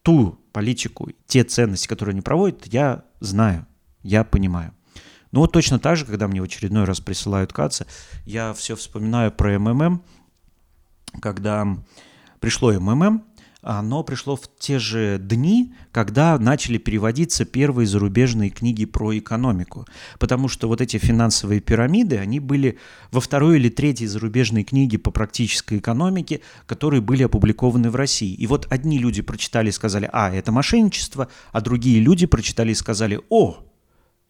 [0.03, 3.65] ту политику, те ценности, которые они проводят, я знаю,
[4.03, 4.73] я понимаю.
[5.31, 7.87] Ну вот точно так же, когда мне в очередной раз присылают КАЦа,
[8.25, 10.03] я все вспоминаю про МММ,
[11.21, 11.65] когда
[12.39, 13.23] пришло МММ,
[13.61, 19.85] оно пришло в те же дни, когда начали переводиться первые зарубежные книги про экономику.
[20.19, 22.79] Потому что вот эти финансовые пирамиды, они были
[23.11, 28.33] во второй или третьей зарубежной книге по практической экономике, которые были опубликованы в России.
[28.33, 32.75] И вот одни люди прочитали и сказали, а, это мошенничество, а другие люди прочитали и
[32.75, 33.57] сказали, о,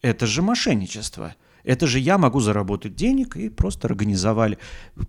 [0.02, 1.34] это же мошенничество.
[1.64, 4.58] Это же я могу заработать денег и просто организовали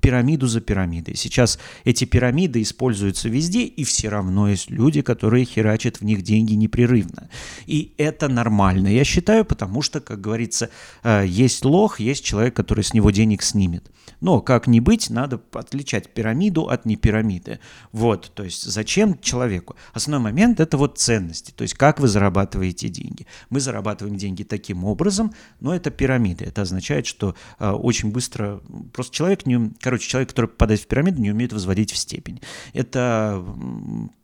[0.01, 1.15] пирамиду за пирамидой.
[1.15, 6.53] Сейчас эти пирамиды используются везде, и все равно есть люди, которые херачат в них деньги
[6.53, 7.29] непрерывно.
[7.65, 10.69] И это нормально, я считаю, потому что, как говорится,
[11.03, 13.89] э, есть лох, есть человек, который с него денег снимет.
[14.21, 17.59] Но как ни быть, надо отличать пирамиду от непирамиды.
[17.91, 19.75] Вот, то есть зачем человеку?
[19.93, 23.27] Основной момент– это вот ценности, то есть как вы зарабатываете деньги.
[23.49, 26.42] Мы зарабатываем деньги таким образом, но это пирамида.
[26.43, 31.21] Это означает, что э, очень быстро просто человек не, короче, человек, который попадает в пирамиду,
[31.21, 32.41] не умеет возводить в степень.
[32.73, 33.43] Это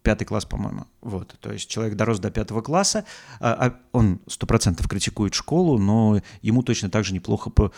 [0.04, 0.86] пятый класс, по-моему.
[1.02, 3.06] Вот, то есть человек дорос до пятого класса,
[3.40, 7.72] а, а он сто процентов критикует школу, но ему точно так же неплохо по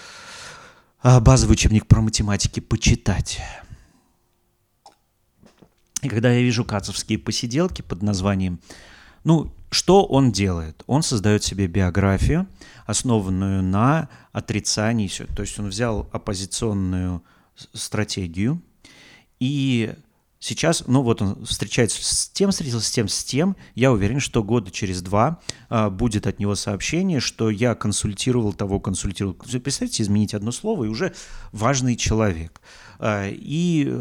[1.01, 3.41] а, базовый учебник про математики почитать.
[6.01, 8.59] И когда я вижу кацовские посиделки под названием,
[9.23, 10.83] ну, что он делает?
[10.85, 12.47] Он создает себе биографию,
[12.85, 15.09] основанную на отрицании.
[15.35, 17.23] То есть он взял оппозиционную
[17.73, 18.61] стратегию
[19.39, 19.95] и
[20.43, 23.55] Сейчас, ну вот он встречается с тем, встретился с тем, с тем.
[23.75, 28.79] Я уверен, что года через два а, будет от него сообщение, что я консультировал того,
[28.79, 29.35] консультировал.
[29.35, 31.13] Представьте, изменить одно слово, и уже
[31.51, 32.59] важный человек.
[32.97, 33.95] А, и,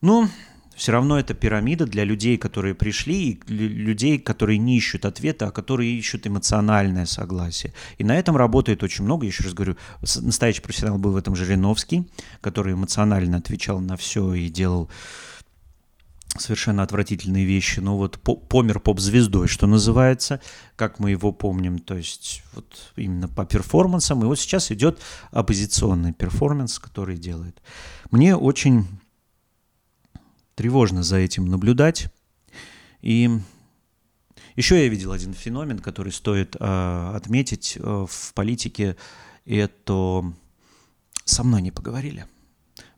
[0.00, 0.28] ну,
[0.76, 5.50] все равно это пирамида для людей, которые пришли, и людей, которые не ищут ответа, а
[5.50, 7.72] которые ищут эмоциональное согласие.
[7.96, 9.26] И на этом работает очень много.
[9.26, 12.06] Еще раз говорю, настоящий профессионал был в этом Жириновский,
[12.42, 14.90] который эмоционально отвечал на все и делал
[16.38, 20.42] совершенно отвратительные вещи, но вот помер поп-звездой, что называется,
[20.76, 26.12] как мы его помним, то есть вот именно по перформансам, и вот сейчас идет оппозиционный
[26.12, 27.62] перформанс, который делает.
[28.10, 28.86] Мне очень
[30.56, 32.12] тревожно за этим наблюдать,
[33.00, 33.30] и
[34.56, 38.96] еще я видел один феномен, который стоит э, отметить э, в политике,
[39.44, 40.24] это
[41.24, 42.26] со мной не поговорили–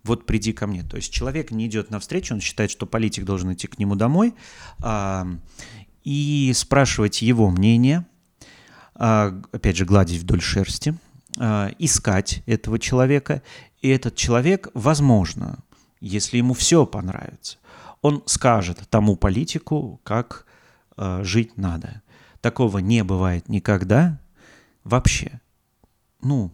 [0.08, 0.82] вот приди ко мне.
[0.82, 4.34] То есть человек не идет навстречу, он считает, что политик должен идти к нему домой
[4.80, 5.28] а,
[6.02, 8.06] и спрашивать его мнение,
[8.94, 10.94] а, опять же, гладить вдоль шерсти,
[11.38, 13.42] а, искать этого человека.
[13.80, 15.58] И этот человек, возможно,
[16.00, 17.58] если ему все понравится,
[18.02, 20.46] он скажет тому политику, как
[20.96, 22.02] а, жить надо.
[22.40, 24.20] Такого не бывает никогда
[24.84, 25.40] вообще.
[26.20, 26.52] Ну,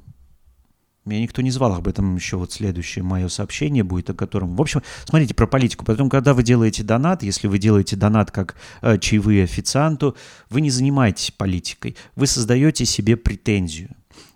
[1.04, 4.57] меня никто не звал, об этом еще вот следующее мое сообщение будет, о котором...
[4.57, 5.85] В общем, смотрите про политику.
[5.85, 10.16] Потом, когда вы делаете донат, если вы делаете донат как э, чаевые официанту,
[10.48, 13.90] вы не занимаетесь политикой, вы создаете себе претензию.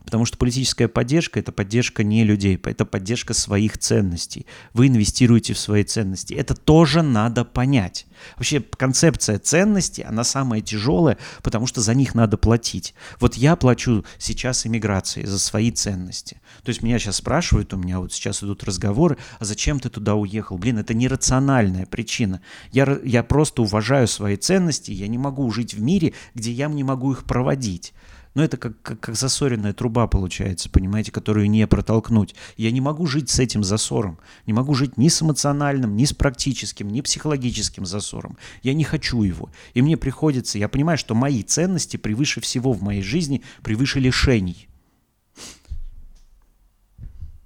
[0.09, 4.47] Потому что политическая поддержка– это поддержка не людей, это поддержка своих ценностей.
[4.73, 6.33] Вы инвестируете в свои ценности.
[6.33, 8.07] Это тоже надо понять.
[8.37, 12.95] Вообще концепция ценностей, она самая тяжелая, потому что за них надо платить.
[13.21, 16.41] Вот я плачу сейчас иммиграции за свои ценности.
[16.63, 20.15] То есть меня сейчас спрашивают, у меня вот сейчас идут разговоры, а зачем ты туда
[20.15, 20.57] уехал?
[20.57, 22.41] Блин, это нерациональная причина.
[22.73, 26.83] Я, я просто уважаю свои ценности, я не могу жить в мире, где я не
[26.83, 27.93] могу их проводить.
[28.35, 32.35] Но это как, как, как засоренная труба получается, понимаете, которую не протолкнуть.
[32.57, 34.19] Я не могу жить с этим засором.
[34.47, 38.39] Не могу жить ни с эмоциональным, ни с практическим, ни психологическим засором.
[38.63, 39.51] Я не хочу его.
[39.75, 44.69] И мне приходится, я понимаю, что мои ценности превыше всего в моей жизни, превыше лишений.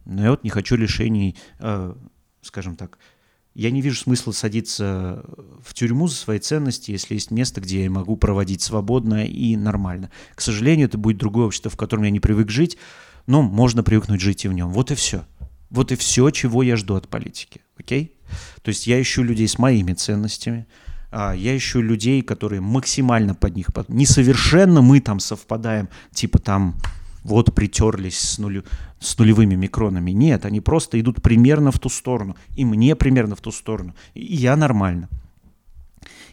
[0.04, 1.94] Но я вот не хочу лишений, э,
[2.42, 2.98] скажем так,
[3.54, 5.24] я не вижу смысла садиться
[5.64, 10.10] в тюрьму за свои ценности, если есть место, где я могу проводить свободно и нормально.
[10.34, 12.78] К сожалению, это будет другое общество, в котором я не привык жить,
[13.26, 14.70] но можно привыкнуть жить и в нем.
[14.70, 15.24] Вот и все.
[15.70, 17.62] Вот и все, чего я жду от политики.
[17.78, 18.16] Окей?
[18.62, 20.66] То есть я ищу людей с моими ценностями,
[21.10, 23.68] а, я ищу людей, которые максимально под них...
[23.88, 26.76] Несовершенно мы там совпадаем, типа там
[27.22, 28.64] вот притерлись с, нулю,
[29.02, 30.12] с нулевыми микронами.
[30.12, 32.36] Нет, они просто идут примерно в ту сторону.
[32.54, 33.94] И мне примерно в ту сторону.
[34.14, 35.08] И я нормально.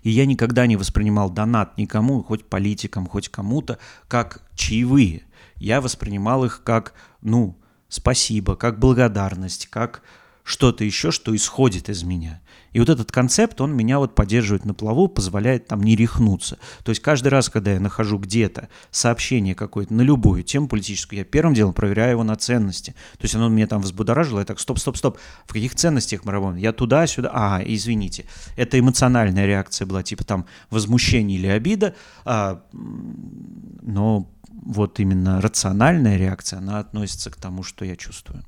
[0.04, 5.24] И я никогда не воспринимал донат никому, хоть политикам, хоть кому-то, как чаевые.
[5.56, 7.58] Я воспринимал их как, ну,
[7.90, 10.02] спасибо, как благодарность, как
[10.44, 12.42] что-то еще, что исходит из меня.
[12.74, 16.58] И вот этот концепт, он меня вот поддерживает на плаву, позволяет там не рехнуться.
[16.84, 21.26] То есть каждый раз, когда я нахожу где-то сообщение какое-то на любую тему политическую, я
[21.26, 22.92] первым делом проверяю его на ценности.
[23.14, 26.32] То есть оно меня там взбудоражило, я так, стоп, стоп, стоп, в каких ценностях мы
[26.32, 26.62] работаем?
[26.62, 34.30] Я туда-сюда, а, извините, это эмоциональная реакция была, типа там возмущение или обида, а, но
[34.52, 38.44] вот именно рациональная реакция, она относится к тому, что я чувствую.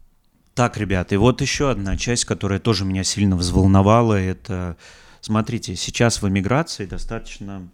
[0.54, 4.76] Так, ребята, и вот еще одна часть, которая тоже меня сильно взволновала, это,
[5.22, 7.70] смотрите, сейчас в эмиграции достаточно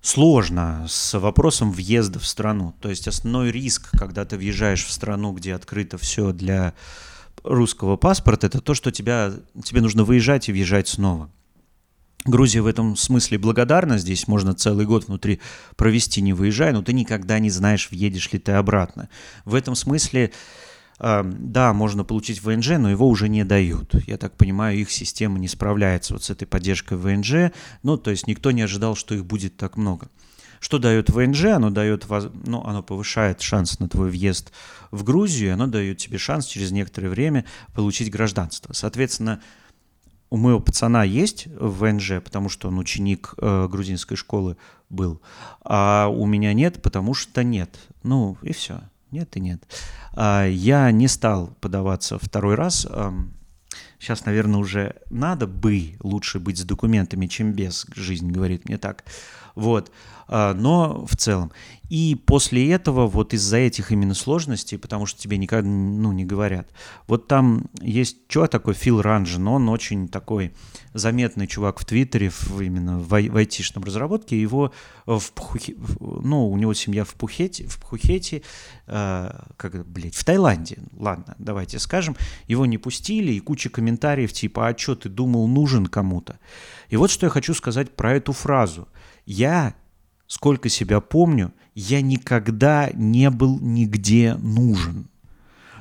[0.00, 2.74] сложно с вопросом въезда в страну.
[2.80, 6.74] То есть основной риск, когда ты въезжаешь в страну, где открыто все для
[7.44, 9.32] русского паспорта, это то, что тебя,
[9.64, 11.30] тебе нужно выезжать и въезжать снова.
[12.24, 13.98] Грузия в этом смысле благодарна.
[13.98, 15.40] Здесь можно целый год внутри
[15.76, 19.08] провести, не выезжая, но ты никогда не знаешь, въедешь ли ты обратно.
[19.44, 20.32] В этом смысле
[20.98, 23.94] да, можно получить ВНЖ, но его уже не дают.
[24.06, 27.52] Я так понимаю, их система не справляется вот с этой поддержкой ВНЖ.
[27.82, 30.08] Ну, то есть никто не ожидал, что их будет так много.
[30.58, 31.44] Что дает ВНЖ?
[31.44, 32.06] Оно дает,
[32.46, 34.52] ну, оно повышает шанс на твой въезд
[34.90, 38.72] в Грузию, оно дает тебе шанс через некоторое время получить гражданство.
[38.72, 39.42] Соответственно,
[40.30, 44.56] у моего пацана есть ВНЖ, потому что он ученик э, грузинской школы
[44.88, 45.20] был,
[45.62, 47.78] а у меня нет, потому что нет.
[48.02, 48.80] Ну и все.
[49.12, 49.62] Нет и нет.
[50.16, 52.88] А, я не стал подаваться второй раз.
[53.98, 57.86] Сейчас, наверное, уже надо бы лучше быть с документами, чем без.
[57.94, 59.04] Жизнь говорит мне так.
[59.54, 59.90] Вот.
[60.28, 61.52] А, но в целом.
[61.88, 66.68] И после этого, вот из-за этих именно сложностей, потому что тебе никогда ну, не говорят,
[67.06, 70.52] вот там есть чувак такой, Фил Ранжин, он очень такой
[70.94, 74.72] заметный чувак в Твиттере, в, именно в, в айтишном разработке, его
[75.06, 78.42] в Пхухе, ну, у него семья в Пхухете, в Пхухете,
[78.88, 82.16] э, как, блядь, в Таиланде, ладно, давайте скажем,
[82.48, 86.40] его не пустили, и куча комментариев типа, а что ты думал, нужен кому-то?
[86.88, 88.88] И вот что я хочу сказать про эту фразу.
[89.24, 89.74] Я
[90.26, 95.08] сколько себя помню, я никогда не был нигде нужен.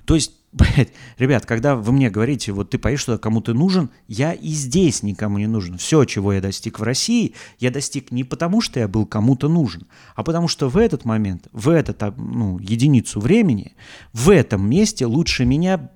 [0.06, 3.90] То есть, блядь, ребят, когда вы мне говорите, вот ты поедешь туда, кому ты нужен,
[4.08, 5.78] я и здесь никому не нужен.
[5.78, 9.88] Все, чего я достиг в России, я достиг не потому, что я был кому-то нужен,
[10.16, 13.74] а потому что в этот момент, в этот, ну, единицу времени,
[14.14, 15.92] в этом месте лучше меня,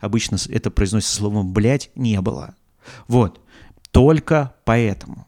[0.00, 2.54] обычно это произносится словом «блядь», не было.
[3.06, 3.40] Вот.
[3.90, 5.26] Только поэтому.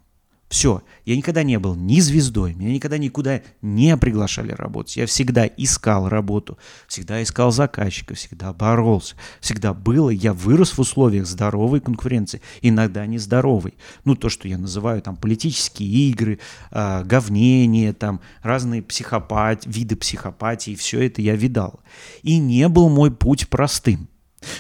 [0.53, 4.99] Все, я никогда не был ни звездой, меня никогда никуда не приглашали работать.
[4.99, 10.11] Я всегда искал работу, всегда искал заказчика, всегда боролся, всегда было.
[10.11, 13.73] Я вырос в условиях здоровой конкуренции, иногда нездоровой.
[14.05, 16.39] Ну, то, что я называю там политические игры,
[16.71, 21.81] э, говнение, там разные психопат, виды психопатии, все это я видал.
[22.23, 24.07] И не был мой путь простым.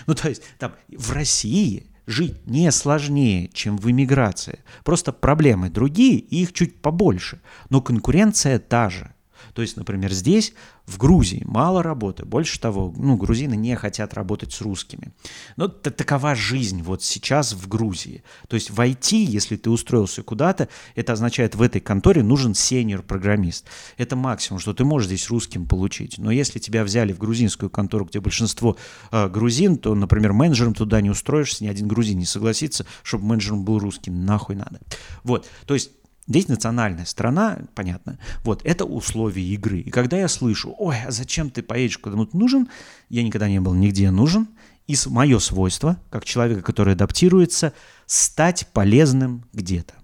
[0.06, 4.60] Ну, то есть там в России жить не сложнее, чем в эмиграции.
[4.84, 7.40] Просто проблемы другие, и их чуть побольше.
[7.70, 9.12] Но конкуренция та же.
[9.54, 10.54] То есть, например, здесь,
[10.86, 12.24] в Грузии, мало работы.
[12.24, 15.12] Больше того, ну, грузины не хотят работать с русскими.
[15.56, 18.22] Но такова жизнь вот сейчас в Грузии.
[18.48, 23.66] То есть в IT, если ты устроился куда-то, это означает, в этой конторе нужен сеньор-программист.
[23.96, 26.18] Это максимум, что ты можешь здесь русским получить.
[26.18, 28.76] Но если тебя взяли в грузинскую контору, где большинство
[29.10, 33.64] э, грузин, то, например, менеджером туда не устроишься, ни один грузин не согласится, чтобы менеджером
[33.64, 34.24] был русским.
[34.24, 34.80] Нахуй надо.
[35.22, 35.90] Вот, то есть
[36.28, 38.18] Здесь национальная страна, понятно.
[38.44, 39.80] Вот, это условия игры.
[39.80, 42.68] И когда я слышу, ой, а зачем ты поедешь куда-нибудь нужен,
[43.08, 44.48] я никогда не был нигде нужен.
[44.86, 47.72] И мое свойство, как человека, который адаптируется,
[48.06, 49.94] стать полезным где-то.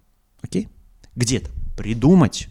[0.43, 0.69] Окей?
[1.15, 1.51] Где-то.
[1.77, 2.49] Придумать,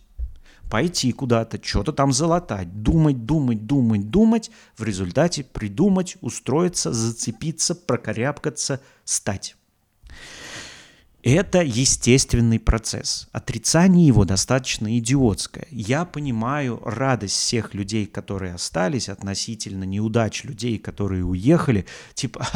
[0.69, 8.81] пойти куда-то, что-то там залатать, думать, думать, думать, думать, в результате придумать, устроиться, зацепиться, прокорябкаться,
[9.03, 9.55] стать.
[11.29, 13.27] Это естественный процесс.
[13.33, 15.67] Отрицание его достаточно идиотское.
[15.71, 21.85] Я понимаю радость всех людей, которые остались, относительно неудач людей, которые уехали.
[22.13, 22.47] Типа,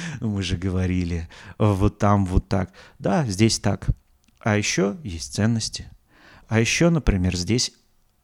[0.20, 2.72] мы же говорили, вот там вот так.
[2.98, 3.86] Да, здесь так.
[4.38, 5.90] А еще есть ценности.
[6.48, 7.70] А еще, например, здесь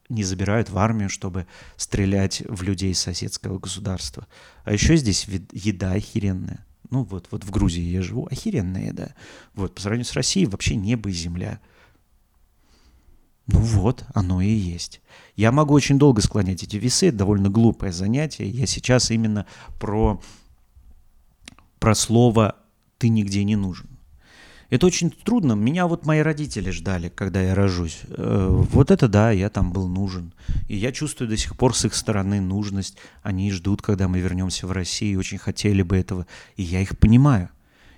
[0.08, 4.26] не забирают в армию, чтобы стрелять в людей соседского государства.
[4.64, 6.64] А еще здесь еда охеренная.
[6.92, 9.14] Ну вот, вот в Грузии я живу, охеренная еда.
[9.54, 11.58] Вот, по сравнению с Россией вообще небо и земля.
[13.46, 15.00] Ну вот, оно и есть.
[15.34, 18.46] Я могу очень долго склонять эти весы, это довольно глупое занятие.
[18.46, 19.46] Я сейчас именно
[19.80, 20.20] про,
[21.78, 22.56] про слово
[22.98, 23.88] «ты нигде не нужен».
[24.72, 25.52] Это очень трудно.
[25.52, 28.00] Меня вот мои родители ждали, когда я рожусь.
[28.08, 30.32] Э, вот это да, я там был нужен.
[30.66, 32.96] И я чувствую до сих пор с их стороны нужность.
[33.22, 36.26] Они ждут, когда мы вернемся в Россию, очень хотели бы этого.
[36.56, 37.50] И я их понимаю.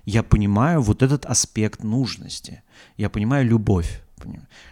[0.03, 2.61] Я понимаю вот этот аспект нужности.
[2.97, 4.03] Я понимаю любовь.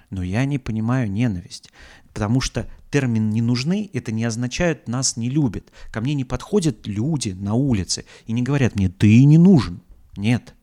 [0.10, 1.72] Но я не понимаю ненависть.
[2.14, 5.72] Потому что термин «не нужны» это не означает «нас не любят».
[5.90, 9.80] Ко мне не подходят люди на улице и не говорят мне «ты не нужен».
[10.18, 10.54] Нет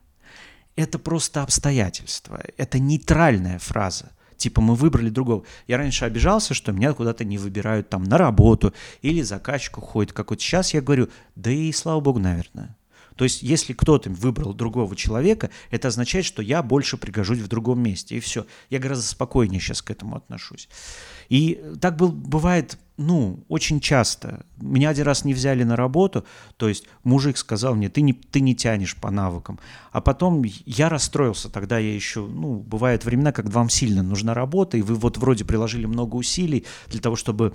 [0.81, 4.11] это просто обстоятельства, это нейтральная фраза.
[4.37, 5.45] Типа мы выбрали другого.
[5.67, 10.15] Я раньше обижался, что меня куда-то не выбирают там на работу или заказчик уходит.
[10.15, 12.77] Как вот сейчас я говорю, да и слава богу, наверное.
[13.17, 17.83] То есть, если кто-то выбрал другого человека, это означает, что я больше пригожусь в другом
[17.83, 18.17] месте.
[18.17, 18.47] И все.
[18.71, 20.71] Я гораздо спокойнее сейчас к этому отношусь.
[21.29, 24.45] И так был, бывает, ну, очень часто.
[24.61, 26.27] Меня один раз не взяли на работу,
[26.59, 29.59] то есть мужик сказал мне, ты не, ты не тянешь по навыкам.
[29.91, 34.77] А потом я расстроился, тогда я еще, ну, бывают времена, когда вам сильно нужна работа,
[34.77, 37.55] и вы вот вроде приложили много усилий для того, чтобы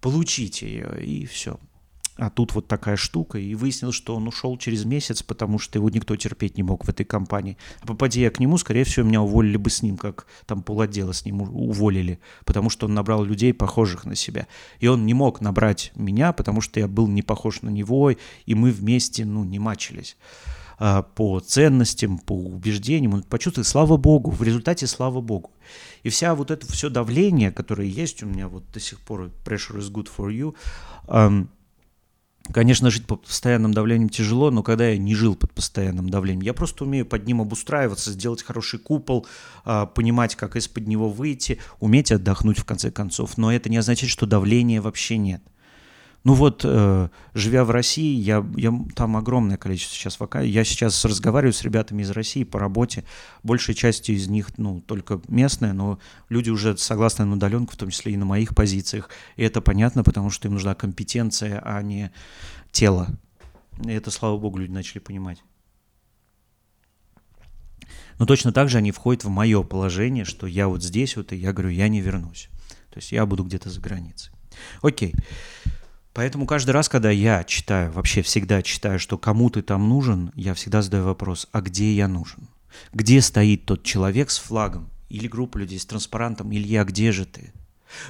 [0.00, 1.58] получить ее, и все
[2.20, 5.88] а тут вот такая штука, и выяснилось, что он ушел через месяц, потому что его
[5.88, 7.56] никто терпеть не мог в этой компании.
[7.80, 11.12] А попадя я к нему, скорее всего, меня уволили бы с ним, как там полотдела
[11.12, 14.46] с ним уволили, потому что он набрал людей, похожих на себя.
[14.80, 18.54] И он не мог набрать меня, потому что я был не похож на него, и
[18.54, 20.18] мы вместе, ну, не мачились
[20.78, 25.52] а, по ценностям, по убеждениям, он почувствовал, слава богу, в результате слава богу.
[26.02, 29.78] И вся вот это все давление, которое есть у меня вот до сих пор, pressure
[29.78, 30.54] is good for you,
[32.52, 36.52] Конечно, жить под постоянным давлением тяжело, но когда я не жил под постоянным давлением, я
[36.52, 39.26] просто умею под ним обустраиваться, сделать хороший купол,
[39.64, 43.38] а, понимать, как из-под него выйти, уметь отдохнуть в конце концов.
[43.38, 45.42] Но это не означает, что давления вообще нет.
[46.22, 50.50] Ну вот, э, живя в России, я, я, там огромное количество сейчас вакансий.
[50.50, 53.04] Я сейчас разговариваю с ребятами из России по работе.
[53.42, 57.88] Большей частью из них, ну, только местные, но люди уже согласны на удаленку, в том
[57.88, 59.08] числе и на моих позициях.
[59.36, 62.10] И это понятно, потому что им нужна компетенция, а не
[62.70, 63.08] тело.
[63.82, 65.42] И это, слава богу, люди начали понимать.
[68.18, 71.36] Но точно так же они входят в мое положение, что я вот здесь вот, и
[71.36, 72.50] я говорю, я не вернусь.
[72.90, 74.32] То есть я буду где-то за границей.
[74.82, 75.14] Окей.
[76.20, 80.52] Поэтому каждый раз, когда я читаю, вообще всегда читаю, что кому ты там нужен, я
[80.52, 82.46] всегда задаю вопрос, а где я нужен?
[82.92, 84.90] Где стоит тот человек с флагом?
[85.08, 86.52] Или группа людей с транспарантом?
[86.52, 87.54] Илья, где же ты?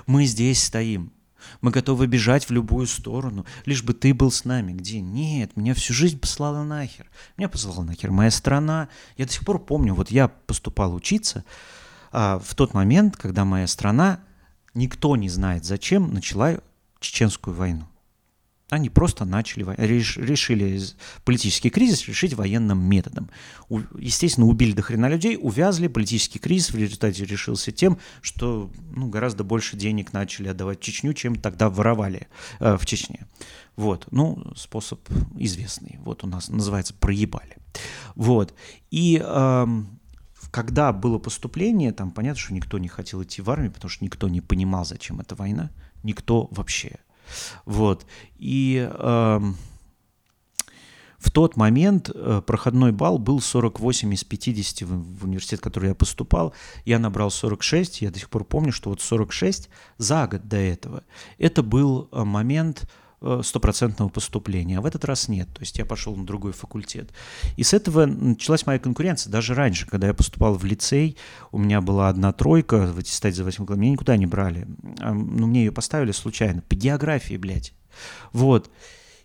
[0.07, 1.13] Мы здесь стоим.
[1.61, 4.73] Мы готовы бежать в любую сторону, лишь бы ты был с нами.
[4.73, 5.01] Где?
[5.01, 7.09] Нет, меня всю жизнь послала нахер.
[7.37, 8.89] Меня послала нахер моя страна.
[9.19, 11.45] Я до сих пор помню, вот я поступал учиться
[12.11, 14.19] а, в тот момент, когда моя страна,
[14.75, 16.59] никто не знает зачем, начала
[16.99, 17.87] чеченскую войну.
[18.71, 20.81] Они просто начали, решили
[21.25, 23.29] политический кризис решить военным методом.
[23.99, 29.43] Естественно, убили до хрена людей, увязли, политический кризис в результате решился тем, что ну, гораздо
[29.43, 32.29] больше денег начали отдавать Чечню, чем тогда воровали
[32.61, 33.27] э, в Чечне.
[33.77, 35.01] Вот, ну, способ
[35.37, 35.99] известный.
[36.05, 37.57] Вот у нас называется «проебали».
[38.15, 38.55] Вот,
[38.91, 39.67] и э,
[40.51, 44.29] когда было поступление, там понятно, что никто не хотел идти в армию, потому что никто
[44.29, 45.71] не понимал, зачем эта война.
[46.03, 46.99] Никто вообще.
[47.65, 48.07] Вот.
[48.37, 49.41] И э,
[51.21, 55.91] в тот момент э, проходной балл был 48 из 50 в, в университет, в который
[55.91, 56.55] я поступал.
[56.87, 58.01] Я набрал 46.
[58.01, 59.69] Я до сих пор помню, что вот 46
[59.99, 61.05] за год до этого.
[61.37, 62.91] Это был э, момент
[63.43, 65.49] стопроцентного поступления, а в этот раз нет.
[65.53, 67.11] То есть я пошел на другой факультет.
[67.57, 69.31] И с этого началась моя конкуренция.
[69.31, 71.17] Даже раньше, когда я поступал в лицей,
[71.53, 74.67] у меня была одна тройка в аттестате за 8 класс, меня никуда не брали.
[75.01, 77.75] Ну, мне ее поставили случайно, по географии, блядь.
[78.33, 78.71] Вот.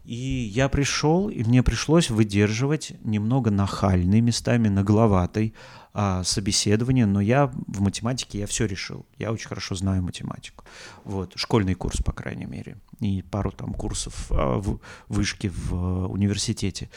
[0.05, 5.55] И я пришел, и мне пришлось выдерживать немного нахальный, местами нагловатый
[5.93, 9.07] а, собеседование, но я в математике я все решил.
[9.17, 10.63] Я очень хорошо знаю математику.
[11.05, 16.07] Вот, школьный курс, по крайней мере, и пару там курсов а, в вышке в а,
[16.07, 16.91] университете.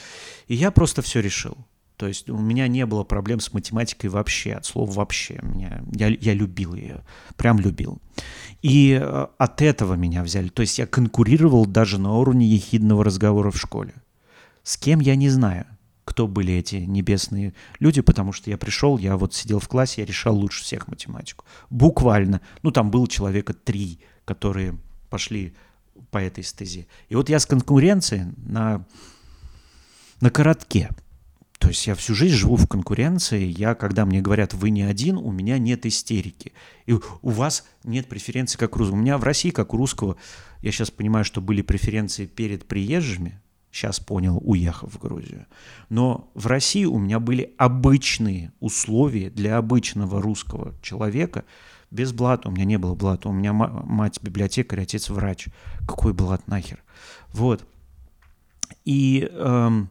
[0.46, 1.56] И я просто все решил.
[1.98, 5.40] То есть у меня не было проблем с математикой вообще, от слова вообще.
[5.42, 7.02] Меня, я, я любил ее,
[7.36, 8.00] прям любил.
[8.62, 10.48] И э, от этого меня взяли.
[10.48, 13.94] То есть я конкурировал даже на уровне ехидного разговора в школе.
[14.62, 15.66] С кем я не знаю,
[16.04, 20.06] кто были эти небесные люди, потому что я пришел, я вот сидел в классе, я
[20.06, 21.44] решал лучше всех математику.
[21.68, 22.40] Буквально.
[22.62, 24.78] Ну, там было человека три, которые
[25.10, 25.52] пошли
[26.12, 26.86] по этой стезе.
[27.08, 28.86] И вот я с конкуренцией на,
[30.20, 30.90] на коротке–
[31.58, 33.44] то есть я всю жизнь живу в конкуренции.
[33.44, 36.52] Я, когда мне говорят, вы не один, у меня нет истерики.
[36.86, 38.96] И у вас нет преференций, как у русского.
[38.96, 40.16] У меня в России, как у русского,
[40.62, 43.40] я сейчас понимаю, что были преференции перед приезжими.
[43.72, 45.46] Сейчас понял, уехав в Грузию.
[45.88, 51.44] Но в России у меня были обычные условия для обычного русского человека.
[51.90, 52.48] Без блата.
[52.48, 53.28] У меня не было блата.
[53.28, 55.48] У меня мать библиотекарь, отец врач.
[55.80, 56.82] Какой блат нахер?
[57.32, 57.66] Вот.
[58.84, 59.28] И...
[59.32, 59.90] Эм,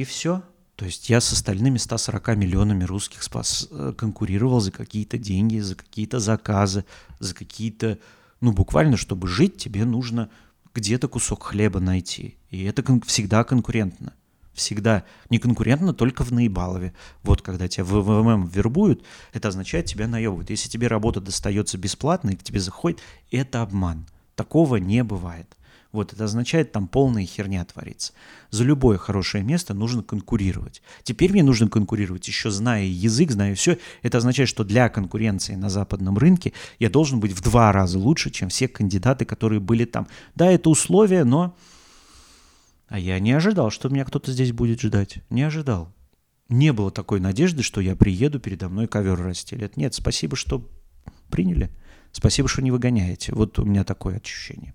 [0.00, 0.42] и все.
[0.76, 5.74] То есть я с остальными 140 миллионами русских спас, э, конкурировал за какие-то деньги, за
[5.74, 6.84] какие-то заказы,
[7.18, 7.98] за какие-то...
[8.40, 10.30] Ну, буквально, чтобы жить, тебе нужно
[10.74, 12.38] где-то кусок хлеба найти.
[12.48, 14.14] И это кон- всегда конкурентно.
[14.54, 15.04] Всегда.
[15.28, 16.94] Не конкурентно только в Наибалове.
[17.22, 20.48] Вот когда тебя в ВММ вербуют, это означает, тебя наебывают.
[20.48, 24.06] Если тебе работа достается бесплатно и к тебе заходит, это обман.
[24.34, 25.56] Такого не бывает.
[25.92, 28.12] Вот это означает, там полная херня творится.
[28.50, 30.82] За любое хорошее место нужно конкурировать.
[31.02, 33.76] Теперь мне нужно конкурировать, еще зная язык, зная все.
[34.02, 38.30] Это означает, что для конкуренции на западном рынке я должен быть в два раза лучше,
[38.30, 40.06] чем все кандидаты, которые были там.
[40.36, 41.56] Да, это условие, но...
[42.86, 45.18] А я не ожидал, что меня кто-то здесь будет ждать.
[45.28, 45.92] Не ожидал.
[46.48, 49.76] Не было такой надежды, что я приеду, передо мной ковер расстелят.
[49.76, 50.68] Нет, спасибо, что
[51.30, 51.70] приняли.
[52.12, 53.32] Спасибо, что не выгоняете.
[53.32, 54.74] Вот у меня такое ощущение.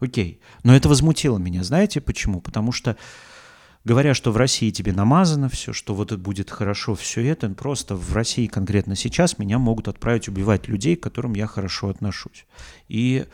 [0.00, 0.40] Окей.
[0.64, 1.62] Но это возмутило меня.
[1.62, 2.40] Знаете почему?
[2.40, 2.96] Потому что
[3.84, 7.96] говоря, что в России тебе намазано все, что вот это будет хорошо, все это, просто
[7.96, 12.46] в России конкретно сейчас меня могут отправить убивать людей, к которым я хорошо отношусь.
[12.88, 13.26] И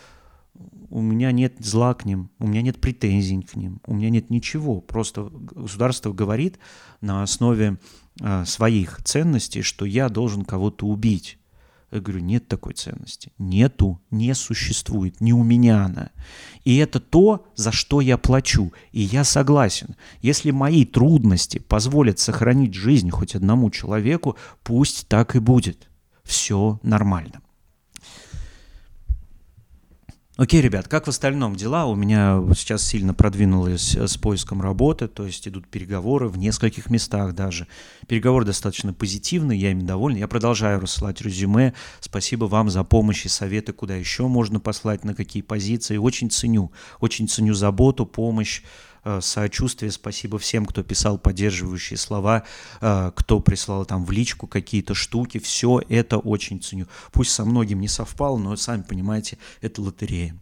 [0.90, 4.30] у меня нет зла к ним, у меня нет претензий к ним, у меня нет
[4.30, 4.80] ничего.
[4.80, 6.58] Просто государство говорит
[7.00, 7.78] на основе
[8.20, 11.38] э, своих ценностей, что я должен кого-то убить.
[11.92, 13.32] Я говорю, нет такой ценности.
[13.38, 16.10] Нету, не существует, не у меня она.
[16.64, 18.72] И это то, за что я плачу.
[18.90, 19.94] И я согласен.
[20.20, 25.88] Если мои трудности позволят сохранить жизнь хоть одному человеку, пусть так и будет.
[26.24, 27.40] Все нормально.
[30.36, 31.86] Окей, ребят, как в остальном дела?
[31.86, 36.90] У меня сейчас сильно продвинулось э, с поиском работы, то есть идут переговоры в нескольких
[36.90, 37.66] местах даже.
[38.06, 40.18] Переговоры достаточно позитивные, я ими доволен.
[40.18, 41.72] Я продолжаю рассылать резюме.
[42.00, 45.96] Спасибо вам за помощь и советы, куда еще можно послать, на какие позиции.
[45.96, 46.70] Очень ценю,
[47.00, 48.60] очень ценю заботу, помощь
[49.20, 52.44] сочувствие, спасибо всем, кто писал поддерживающие слова,
[52.80, 56.86] э, кто прислал там в личку какие-то штуки, все это очень ценю.
[57.12, 60.36] Пусть со многим не совпало, но сами понимаете, это лотерея.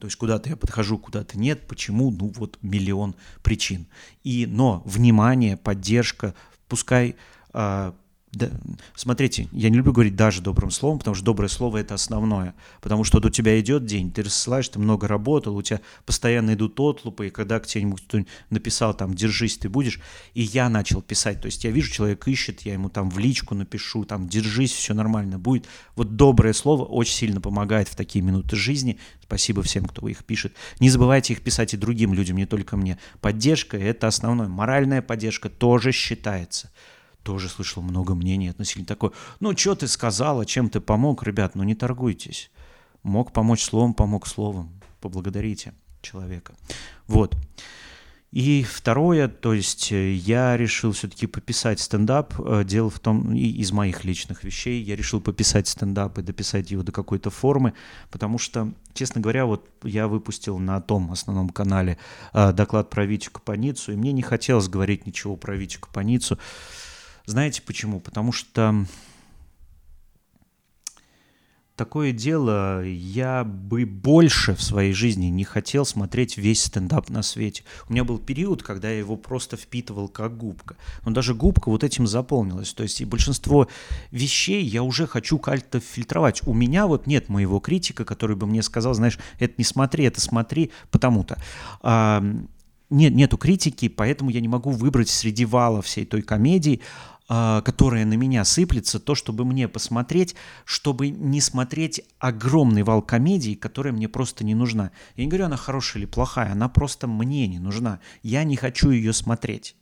[0.00, 1.68] То есть куда-то я подхожу, куда-то нет.
[1.68, 2.10] Почему?
[2.10, 3.86] Ну вот миллион причин.
[4.24, 6.34] И, но внимание, поддержка,
[6.66, 7.14] пускай
[7.54, 7.92] э,
[8.32, 8.48] да,
[8.94, 12.54] смотрите, я не люблю говорить даже добрым словом, потому что доброе слово это основное.
[12.80, 16.54] Потому что вот у тебя идет день, ты рассылаешь, ты много работал, у тебя постоянно
[16.54, 20.00] идут отлупы, и когда к тебе кто-нибудь написал там «держись, ты будешь»,
[20.32, 23.54] и я начал писать, то есть я вижу, человек ищет, я ему там в личку
[23.54, 25.66] напишу, там «держись, все нормально будет».
[25.94, 28.98] Вот доброе слово очень сильно помогает в такие минуты жизни.
[29.22, 30.54] Спасибо всем, кто их пишет.
[30.80, 32.98] Не забывайте их писать и другим людям, не только мне.
[33.20, 34.48] Поддержка– это основное.
[34.48, 36.70] Моральная поддержка тоже считается
[37.22, 39.10] тоже слышал много мнений относительно такой.
[39.40, 42.50] Ну, что ты сказала, чем ты помог, ребят, ну не торгуйтесь.
[43.02, 44.70] Мог помочь словом, помог словом.
[45.00, 46.54] Поблагодарите человека.
[47.06, 47.36] Вот.
[48.32, 52.32] И второе, то есть э, я решил все-таки пописать стендап.
[52.40, 56.70] Э, дело в том, и из моих личных вещей, я решил пописать стендап и дописать
[56.70, 57.74] его до какой-то формы,
[58.10, 61.98] потому что, честно говоря, вот я выпустил на том основном канале
[62.32, 66.38] э, доклад про Витю Капаницу, и мне не хотелось говорить ничего про Витю Капаницу,
[67.26, 68.00] знаете почему?
[68.00, 68.86] Потому что
[71.76, 77.64] такое дело, я бы больше в своей жизни не хотел смотреть весь стендап на свете.
[77.88, 80.76] У меня был период, когда я его просто впитывал как губка.
[81.04, 82.72] Но даже губка вот этим заполнилась.
[82.72, 83.68] То есть и большинство
[84.10, 86.46] вещей я уже хочу как-то фильтровать.
[86.46, 90.20] У меня вот нет моего критика, который бы мне сказал, знаешь, это не смотри, это
[90.20, 91.36] смотри, потому-то.
[92.92, 96.82] Нет, нету критики, поэтому я не могу выбрать среди вала всей той комедии
[97.34, 100.34] а, которая на меня сыплется, то, чтобы мне посмотреть,
[100.66, 104.90] чтобы не смотреть огромный вал комедии, которая мне просто не нужна.
[105.16, 108.00] Я не говорю, она хорошая или плохая, она просто мне не нужна.
[108.22, 109.76] Я не хочу ее смотреть.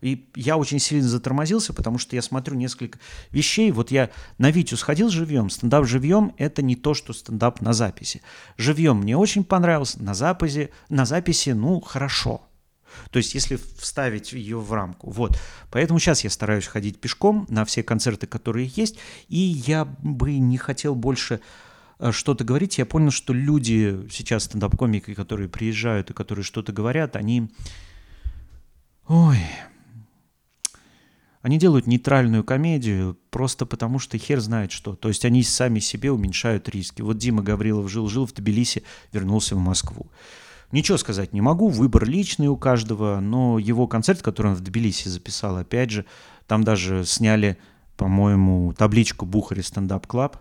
[0.00, 2.98] И я очень сильно затормозился, потому что я смотрю несколько
[3.30, 3.70] вещей.
[3.70, 5.50] Вот я на Витю сходил живьем.
[5.50, 8.22] Стендап живьем– это не то, что стендап на записи.
[8.56, 12.42] Живьем мне очень понравился, на записи, на записи ну, хорошо–
[13.10, 15.10] то есть если вставить ее в рамку.
[15.10, 15.38] Вот.
[15.70, 20.58] Поэтому сейчас я стараюсь ходить пешком на все концерты, которые есть, и я бы не
[20.58, 21.40] хотел больше
[21.98, 22.78] э, что-то говорить.
[22.78, 27.50] Я понял, что люди сейчас, стендап-комики, которые приезжают и которые что-то говорят, они...
[29.06, 29.38] Ой,
[31.44, 34.96] они делают нейтральную комедию просто потому, что хер знает что.
[34.96, 37.02] То есть они сами себе уменьшают риски.
[37.02, 38.82] Вот Дима Гаврилов жил-жил в Тбилиси,
[39.12, 40.10] вернулся в Москву.
[40.72, 45.08] Ничего сказать не могу, выбор личный у каждого, но его концерт, который он в Тбилиси
[45.08, 46.06] записал, опять же,
[46.46, 47.58] там даже сняли,
[47.98, 50.38] по-моему, табличку Бухари стендап клаб,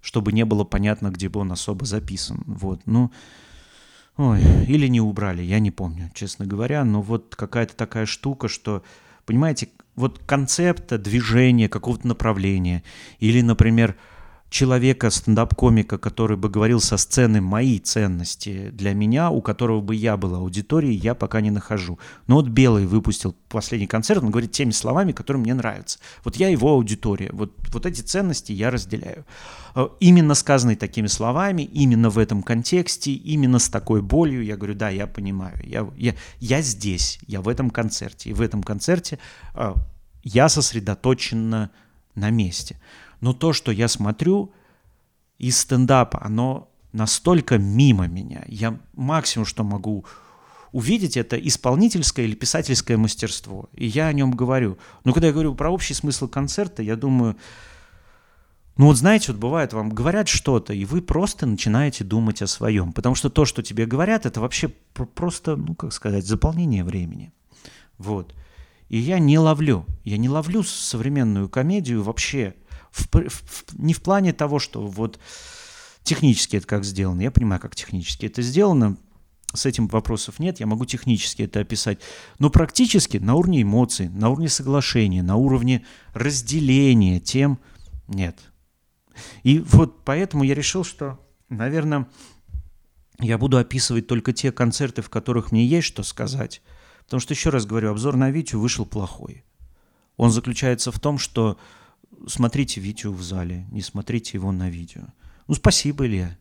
[0.00, 2.42] чтобы не было понятно, где бы он особо записан.
[2.46, 3.12] Вот, ну,
[4.16, 8.82] ой, или не убрали, я не помню, честно говоря, но вот какая-то такая штука, что,
[9.26, 12.82] понимаете, вот концепта, движения, какого-то направления,
[13.20, 13.96] или, например,
[14.54, 20.16] человека, стендап-комика, который бы говорил со сцены мои ценности для меня, у которого бы я
[20.16, 21.98] был аудиторией, я пока не нахожу.
[22.28, 25.98] Но вот Белый выпустил последний концерт, он говорит теми словами, которые мне нравятся.
[26.22, 29.24] Вот я его аудитория, вот, вот эти ценности я разделяю.
[29.74, 34.74] Э, именно сказанные такими словами, именно в этом контексте, именно с такой болью, я говорю,
[34.74, 39.18] да, я понимаю, я, я, я здесь, я в этом концерте, и в этом концерте
[39.54, 39.74] э,
[40.22, 41.70] я сосредоточен
[42.14, 42.76] на месте.
[43.20, 44.52] Но то, что я смотрю
[45.38, 48.44] из стендапа, оно настолько мимо меня.
[48.46, 50.04] Я максимум, что могу
[50.72, 53.68] увидеть, это исполнительское или писательское мастерство.
[53.74, 54.78] И я о нем говорю.
[55.04, 57.36] Но когда я говорю про общий смысл концерта, я думаю,
[58.76, 62.92] ну вот знаете, вот бывает, вам говорят что-то, и вы просто начинаете думать о своем.
[62.92, 67.32] Потому что то, что тебе говорят, это вообще просто, ну как сказать, заполнение времени.
[67.98, 68.34] Вот.
[68.88, 69.86] И я не ловлю.
[70.02, 72.54] Я не ловлю современную комедию вообще
[72.94, 75.18] в, в, не в плане того, что вот
[76.04, 77.20] технически это как сделано.
[77.22, 78.96] Я понимаю, как технически это сделано.
[79.52, 81.98] С этим вопросов нет, я могу технически это описать.
[82.38, 87.58] Но практически на уровне эмоций, на уровне соглашения, на уровне разделения тем
[88.08, 88.38] нет.
[89.44, 92.08] И вот поэтому я решил, что, наверное,
[93.20, 96.62] я буду описывать только те концерты, в которых мне есть что сказать.
[97.04, 99.44] Потому что, еще раз говорю, обзор на Витю вышел плохой.
[100.16, 101.58] Он заключается в том, что
[102.28, 105.02] смотрите видео в зале, не смотрите его на видео.
[105.46, 106.36] Ну, спасибо, Илья.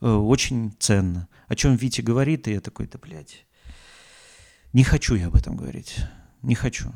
[0.00, 1.28] Э, очень ценно.
[1.48, 3.46] О чем Витя говорит, и я такой, да, блядь.
[4.72, 5.96] Не хочу я об этом говорить.
[6.42, 6.92] Не хочу.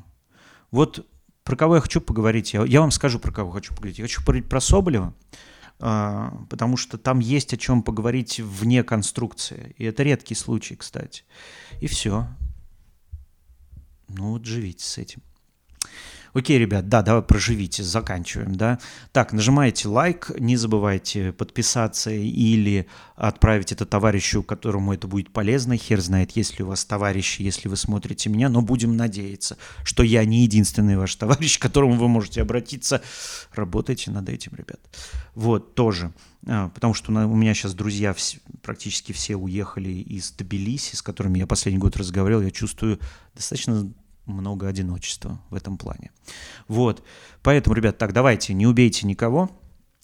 [0.70, 1.06] Вот
[1.44, 3.98] про кого я хочу поговорить, я, я вам скажу, про кого хочу поговорить.
[3.98, 5.14] Я хочу поговорить про Соболева,
[5.80, 9.74] а, потому что там есть о чем поговорить вне конструкции.
[9.78, 11.24] И это редкий случай, кстати.
[11.80, 12.28] И все.
[14.08, 15.22] Ну вот живите с этим.
[16.38, 18.78] Окей, ребят, да, давай проживите, заканчиваем, да.
[19.10, 22.86] Так, нажимайте лайк, не забывайте подписаться или
[23.16, 25.76] отправить это товарищу, которому это будет полезно.
[25.76, 30.04] Хер знает, есть ли у вас товарищи, если вы смотрите меня, но будем надеяться, что
[30.04, 33.02] я не единственный ваш товарищ, к которому вы можете обратиться.
[33.52, 34.78] Работайте над этим, ребят.
[35.34, 36.12] Вот, тоже.
[36.46, 38.14] А, потому что у меня сейчас друзья
[38.62, 42.42] практически все уехали из Тбилиси, с которыми я последний год разговаривал.
[42.42, 43.00] Я чувствую
[43.34, 43.90] достаточно
[44.34, 46.10] много одиночества в этом плане.
[46.68, 47.02] Вот.
[47.42, 49.50] Поэтому, ребят, так, давайте, не убейте никого.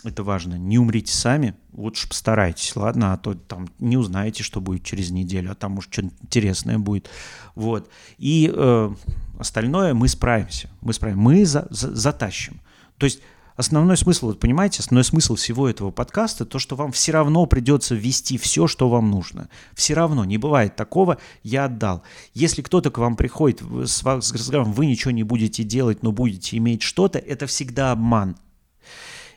[0.05, 0.57] Это важно.
[0.57, 1.55] Не умрите сами.
[1.73, 3.15] Лучше постарайтесь, ладно?
[3.15, 7.09] А то там не узнаете, что будет через неделю, а там, может, что-нибудь интересное будет.
[7.55, 7.91] Вот.
[8.19, 8.95] И э,
[9.39, 10.69] остальное мы справимся.
[10.83, 11.23] Мы справимся.
[11.23, 12.61] Мы за, за, затащим.
[12.99, 13.21] То есть
[13.57, 17.95] основной смысл, вот понимаете, основной смысл всего этого подкаста, то, что вам все равно придется
[17.95, 19.49] ввести все, что вам нужно.
[19.75, 22.03] Все равно, не бывает такого, я отдал.
[22.35, 26.57] Если кто-то к вам приходит с, с разговором, вы ничего не будете делать, но будете
[26.57, 28.37] иметь что-то, это всегда обман.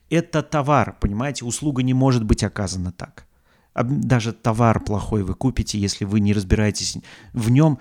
[0.10, 3.26] Это товар, понимаете, услуга не может быть оказана так.
[3.76, 6.98] Даже товар плохой вы купите, если вы не разбираетесь
[7.34, 7.78] в нем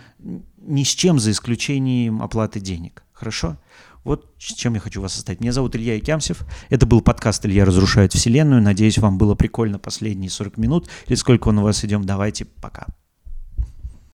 [0.59, 3.03] ни с чем, за исключением оплаты денег.
[3.13, 3.57] Хорошо?
[4.07, 5.41] Вот с чем я хочу вас оставить.
[5.41, 6.47] Меня зовут Илья Икямсев.
[6.69, 8.63] Это был подкаст «Илья разрушает вселенную».
[8.63, 10.89] Надеюсь, вам было прикольно последние 40 минут.
[11.09, 12.05] Или сколько он у вас идем.
[12.05, 12.87] Давайте, пока.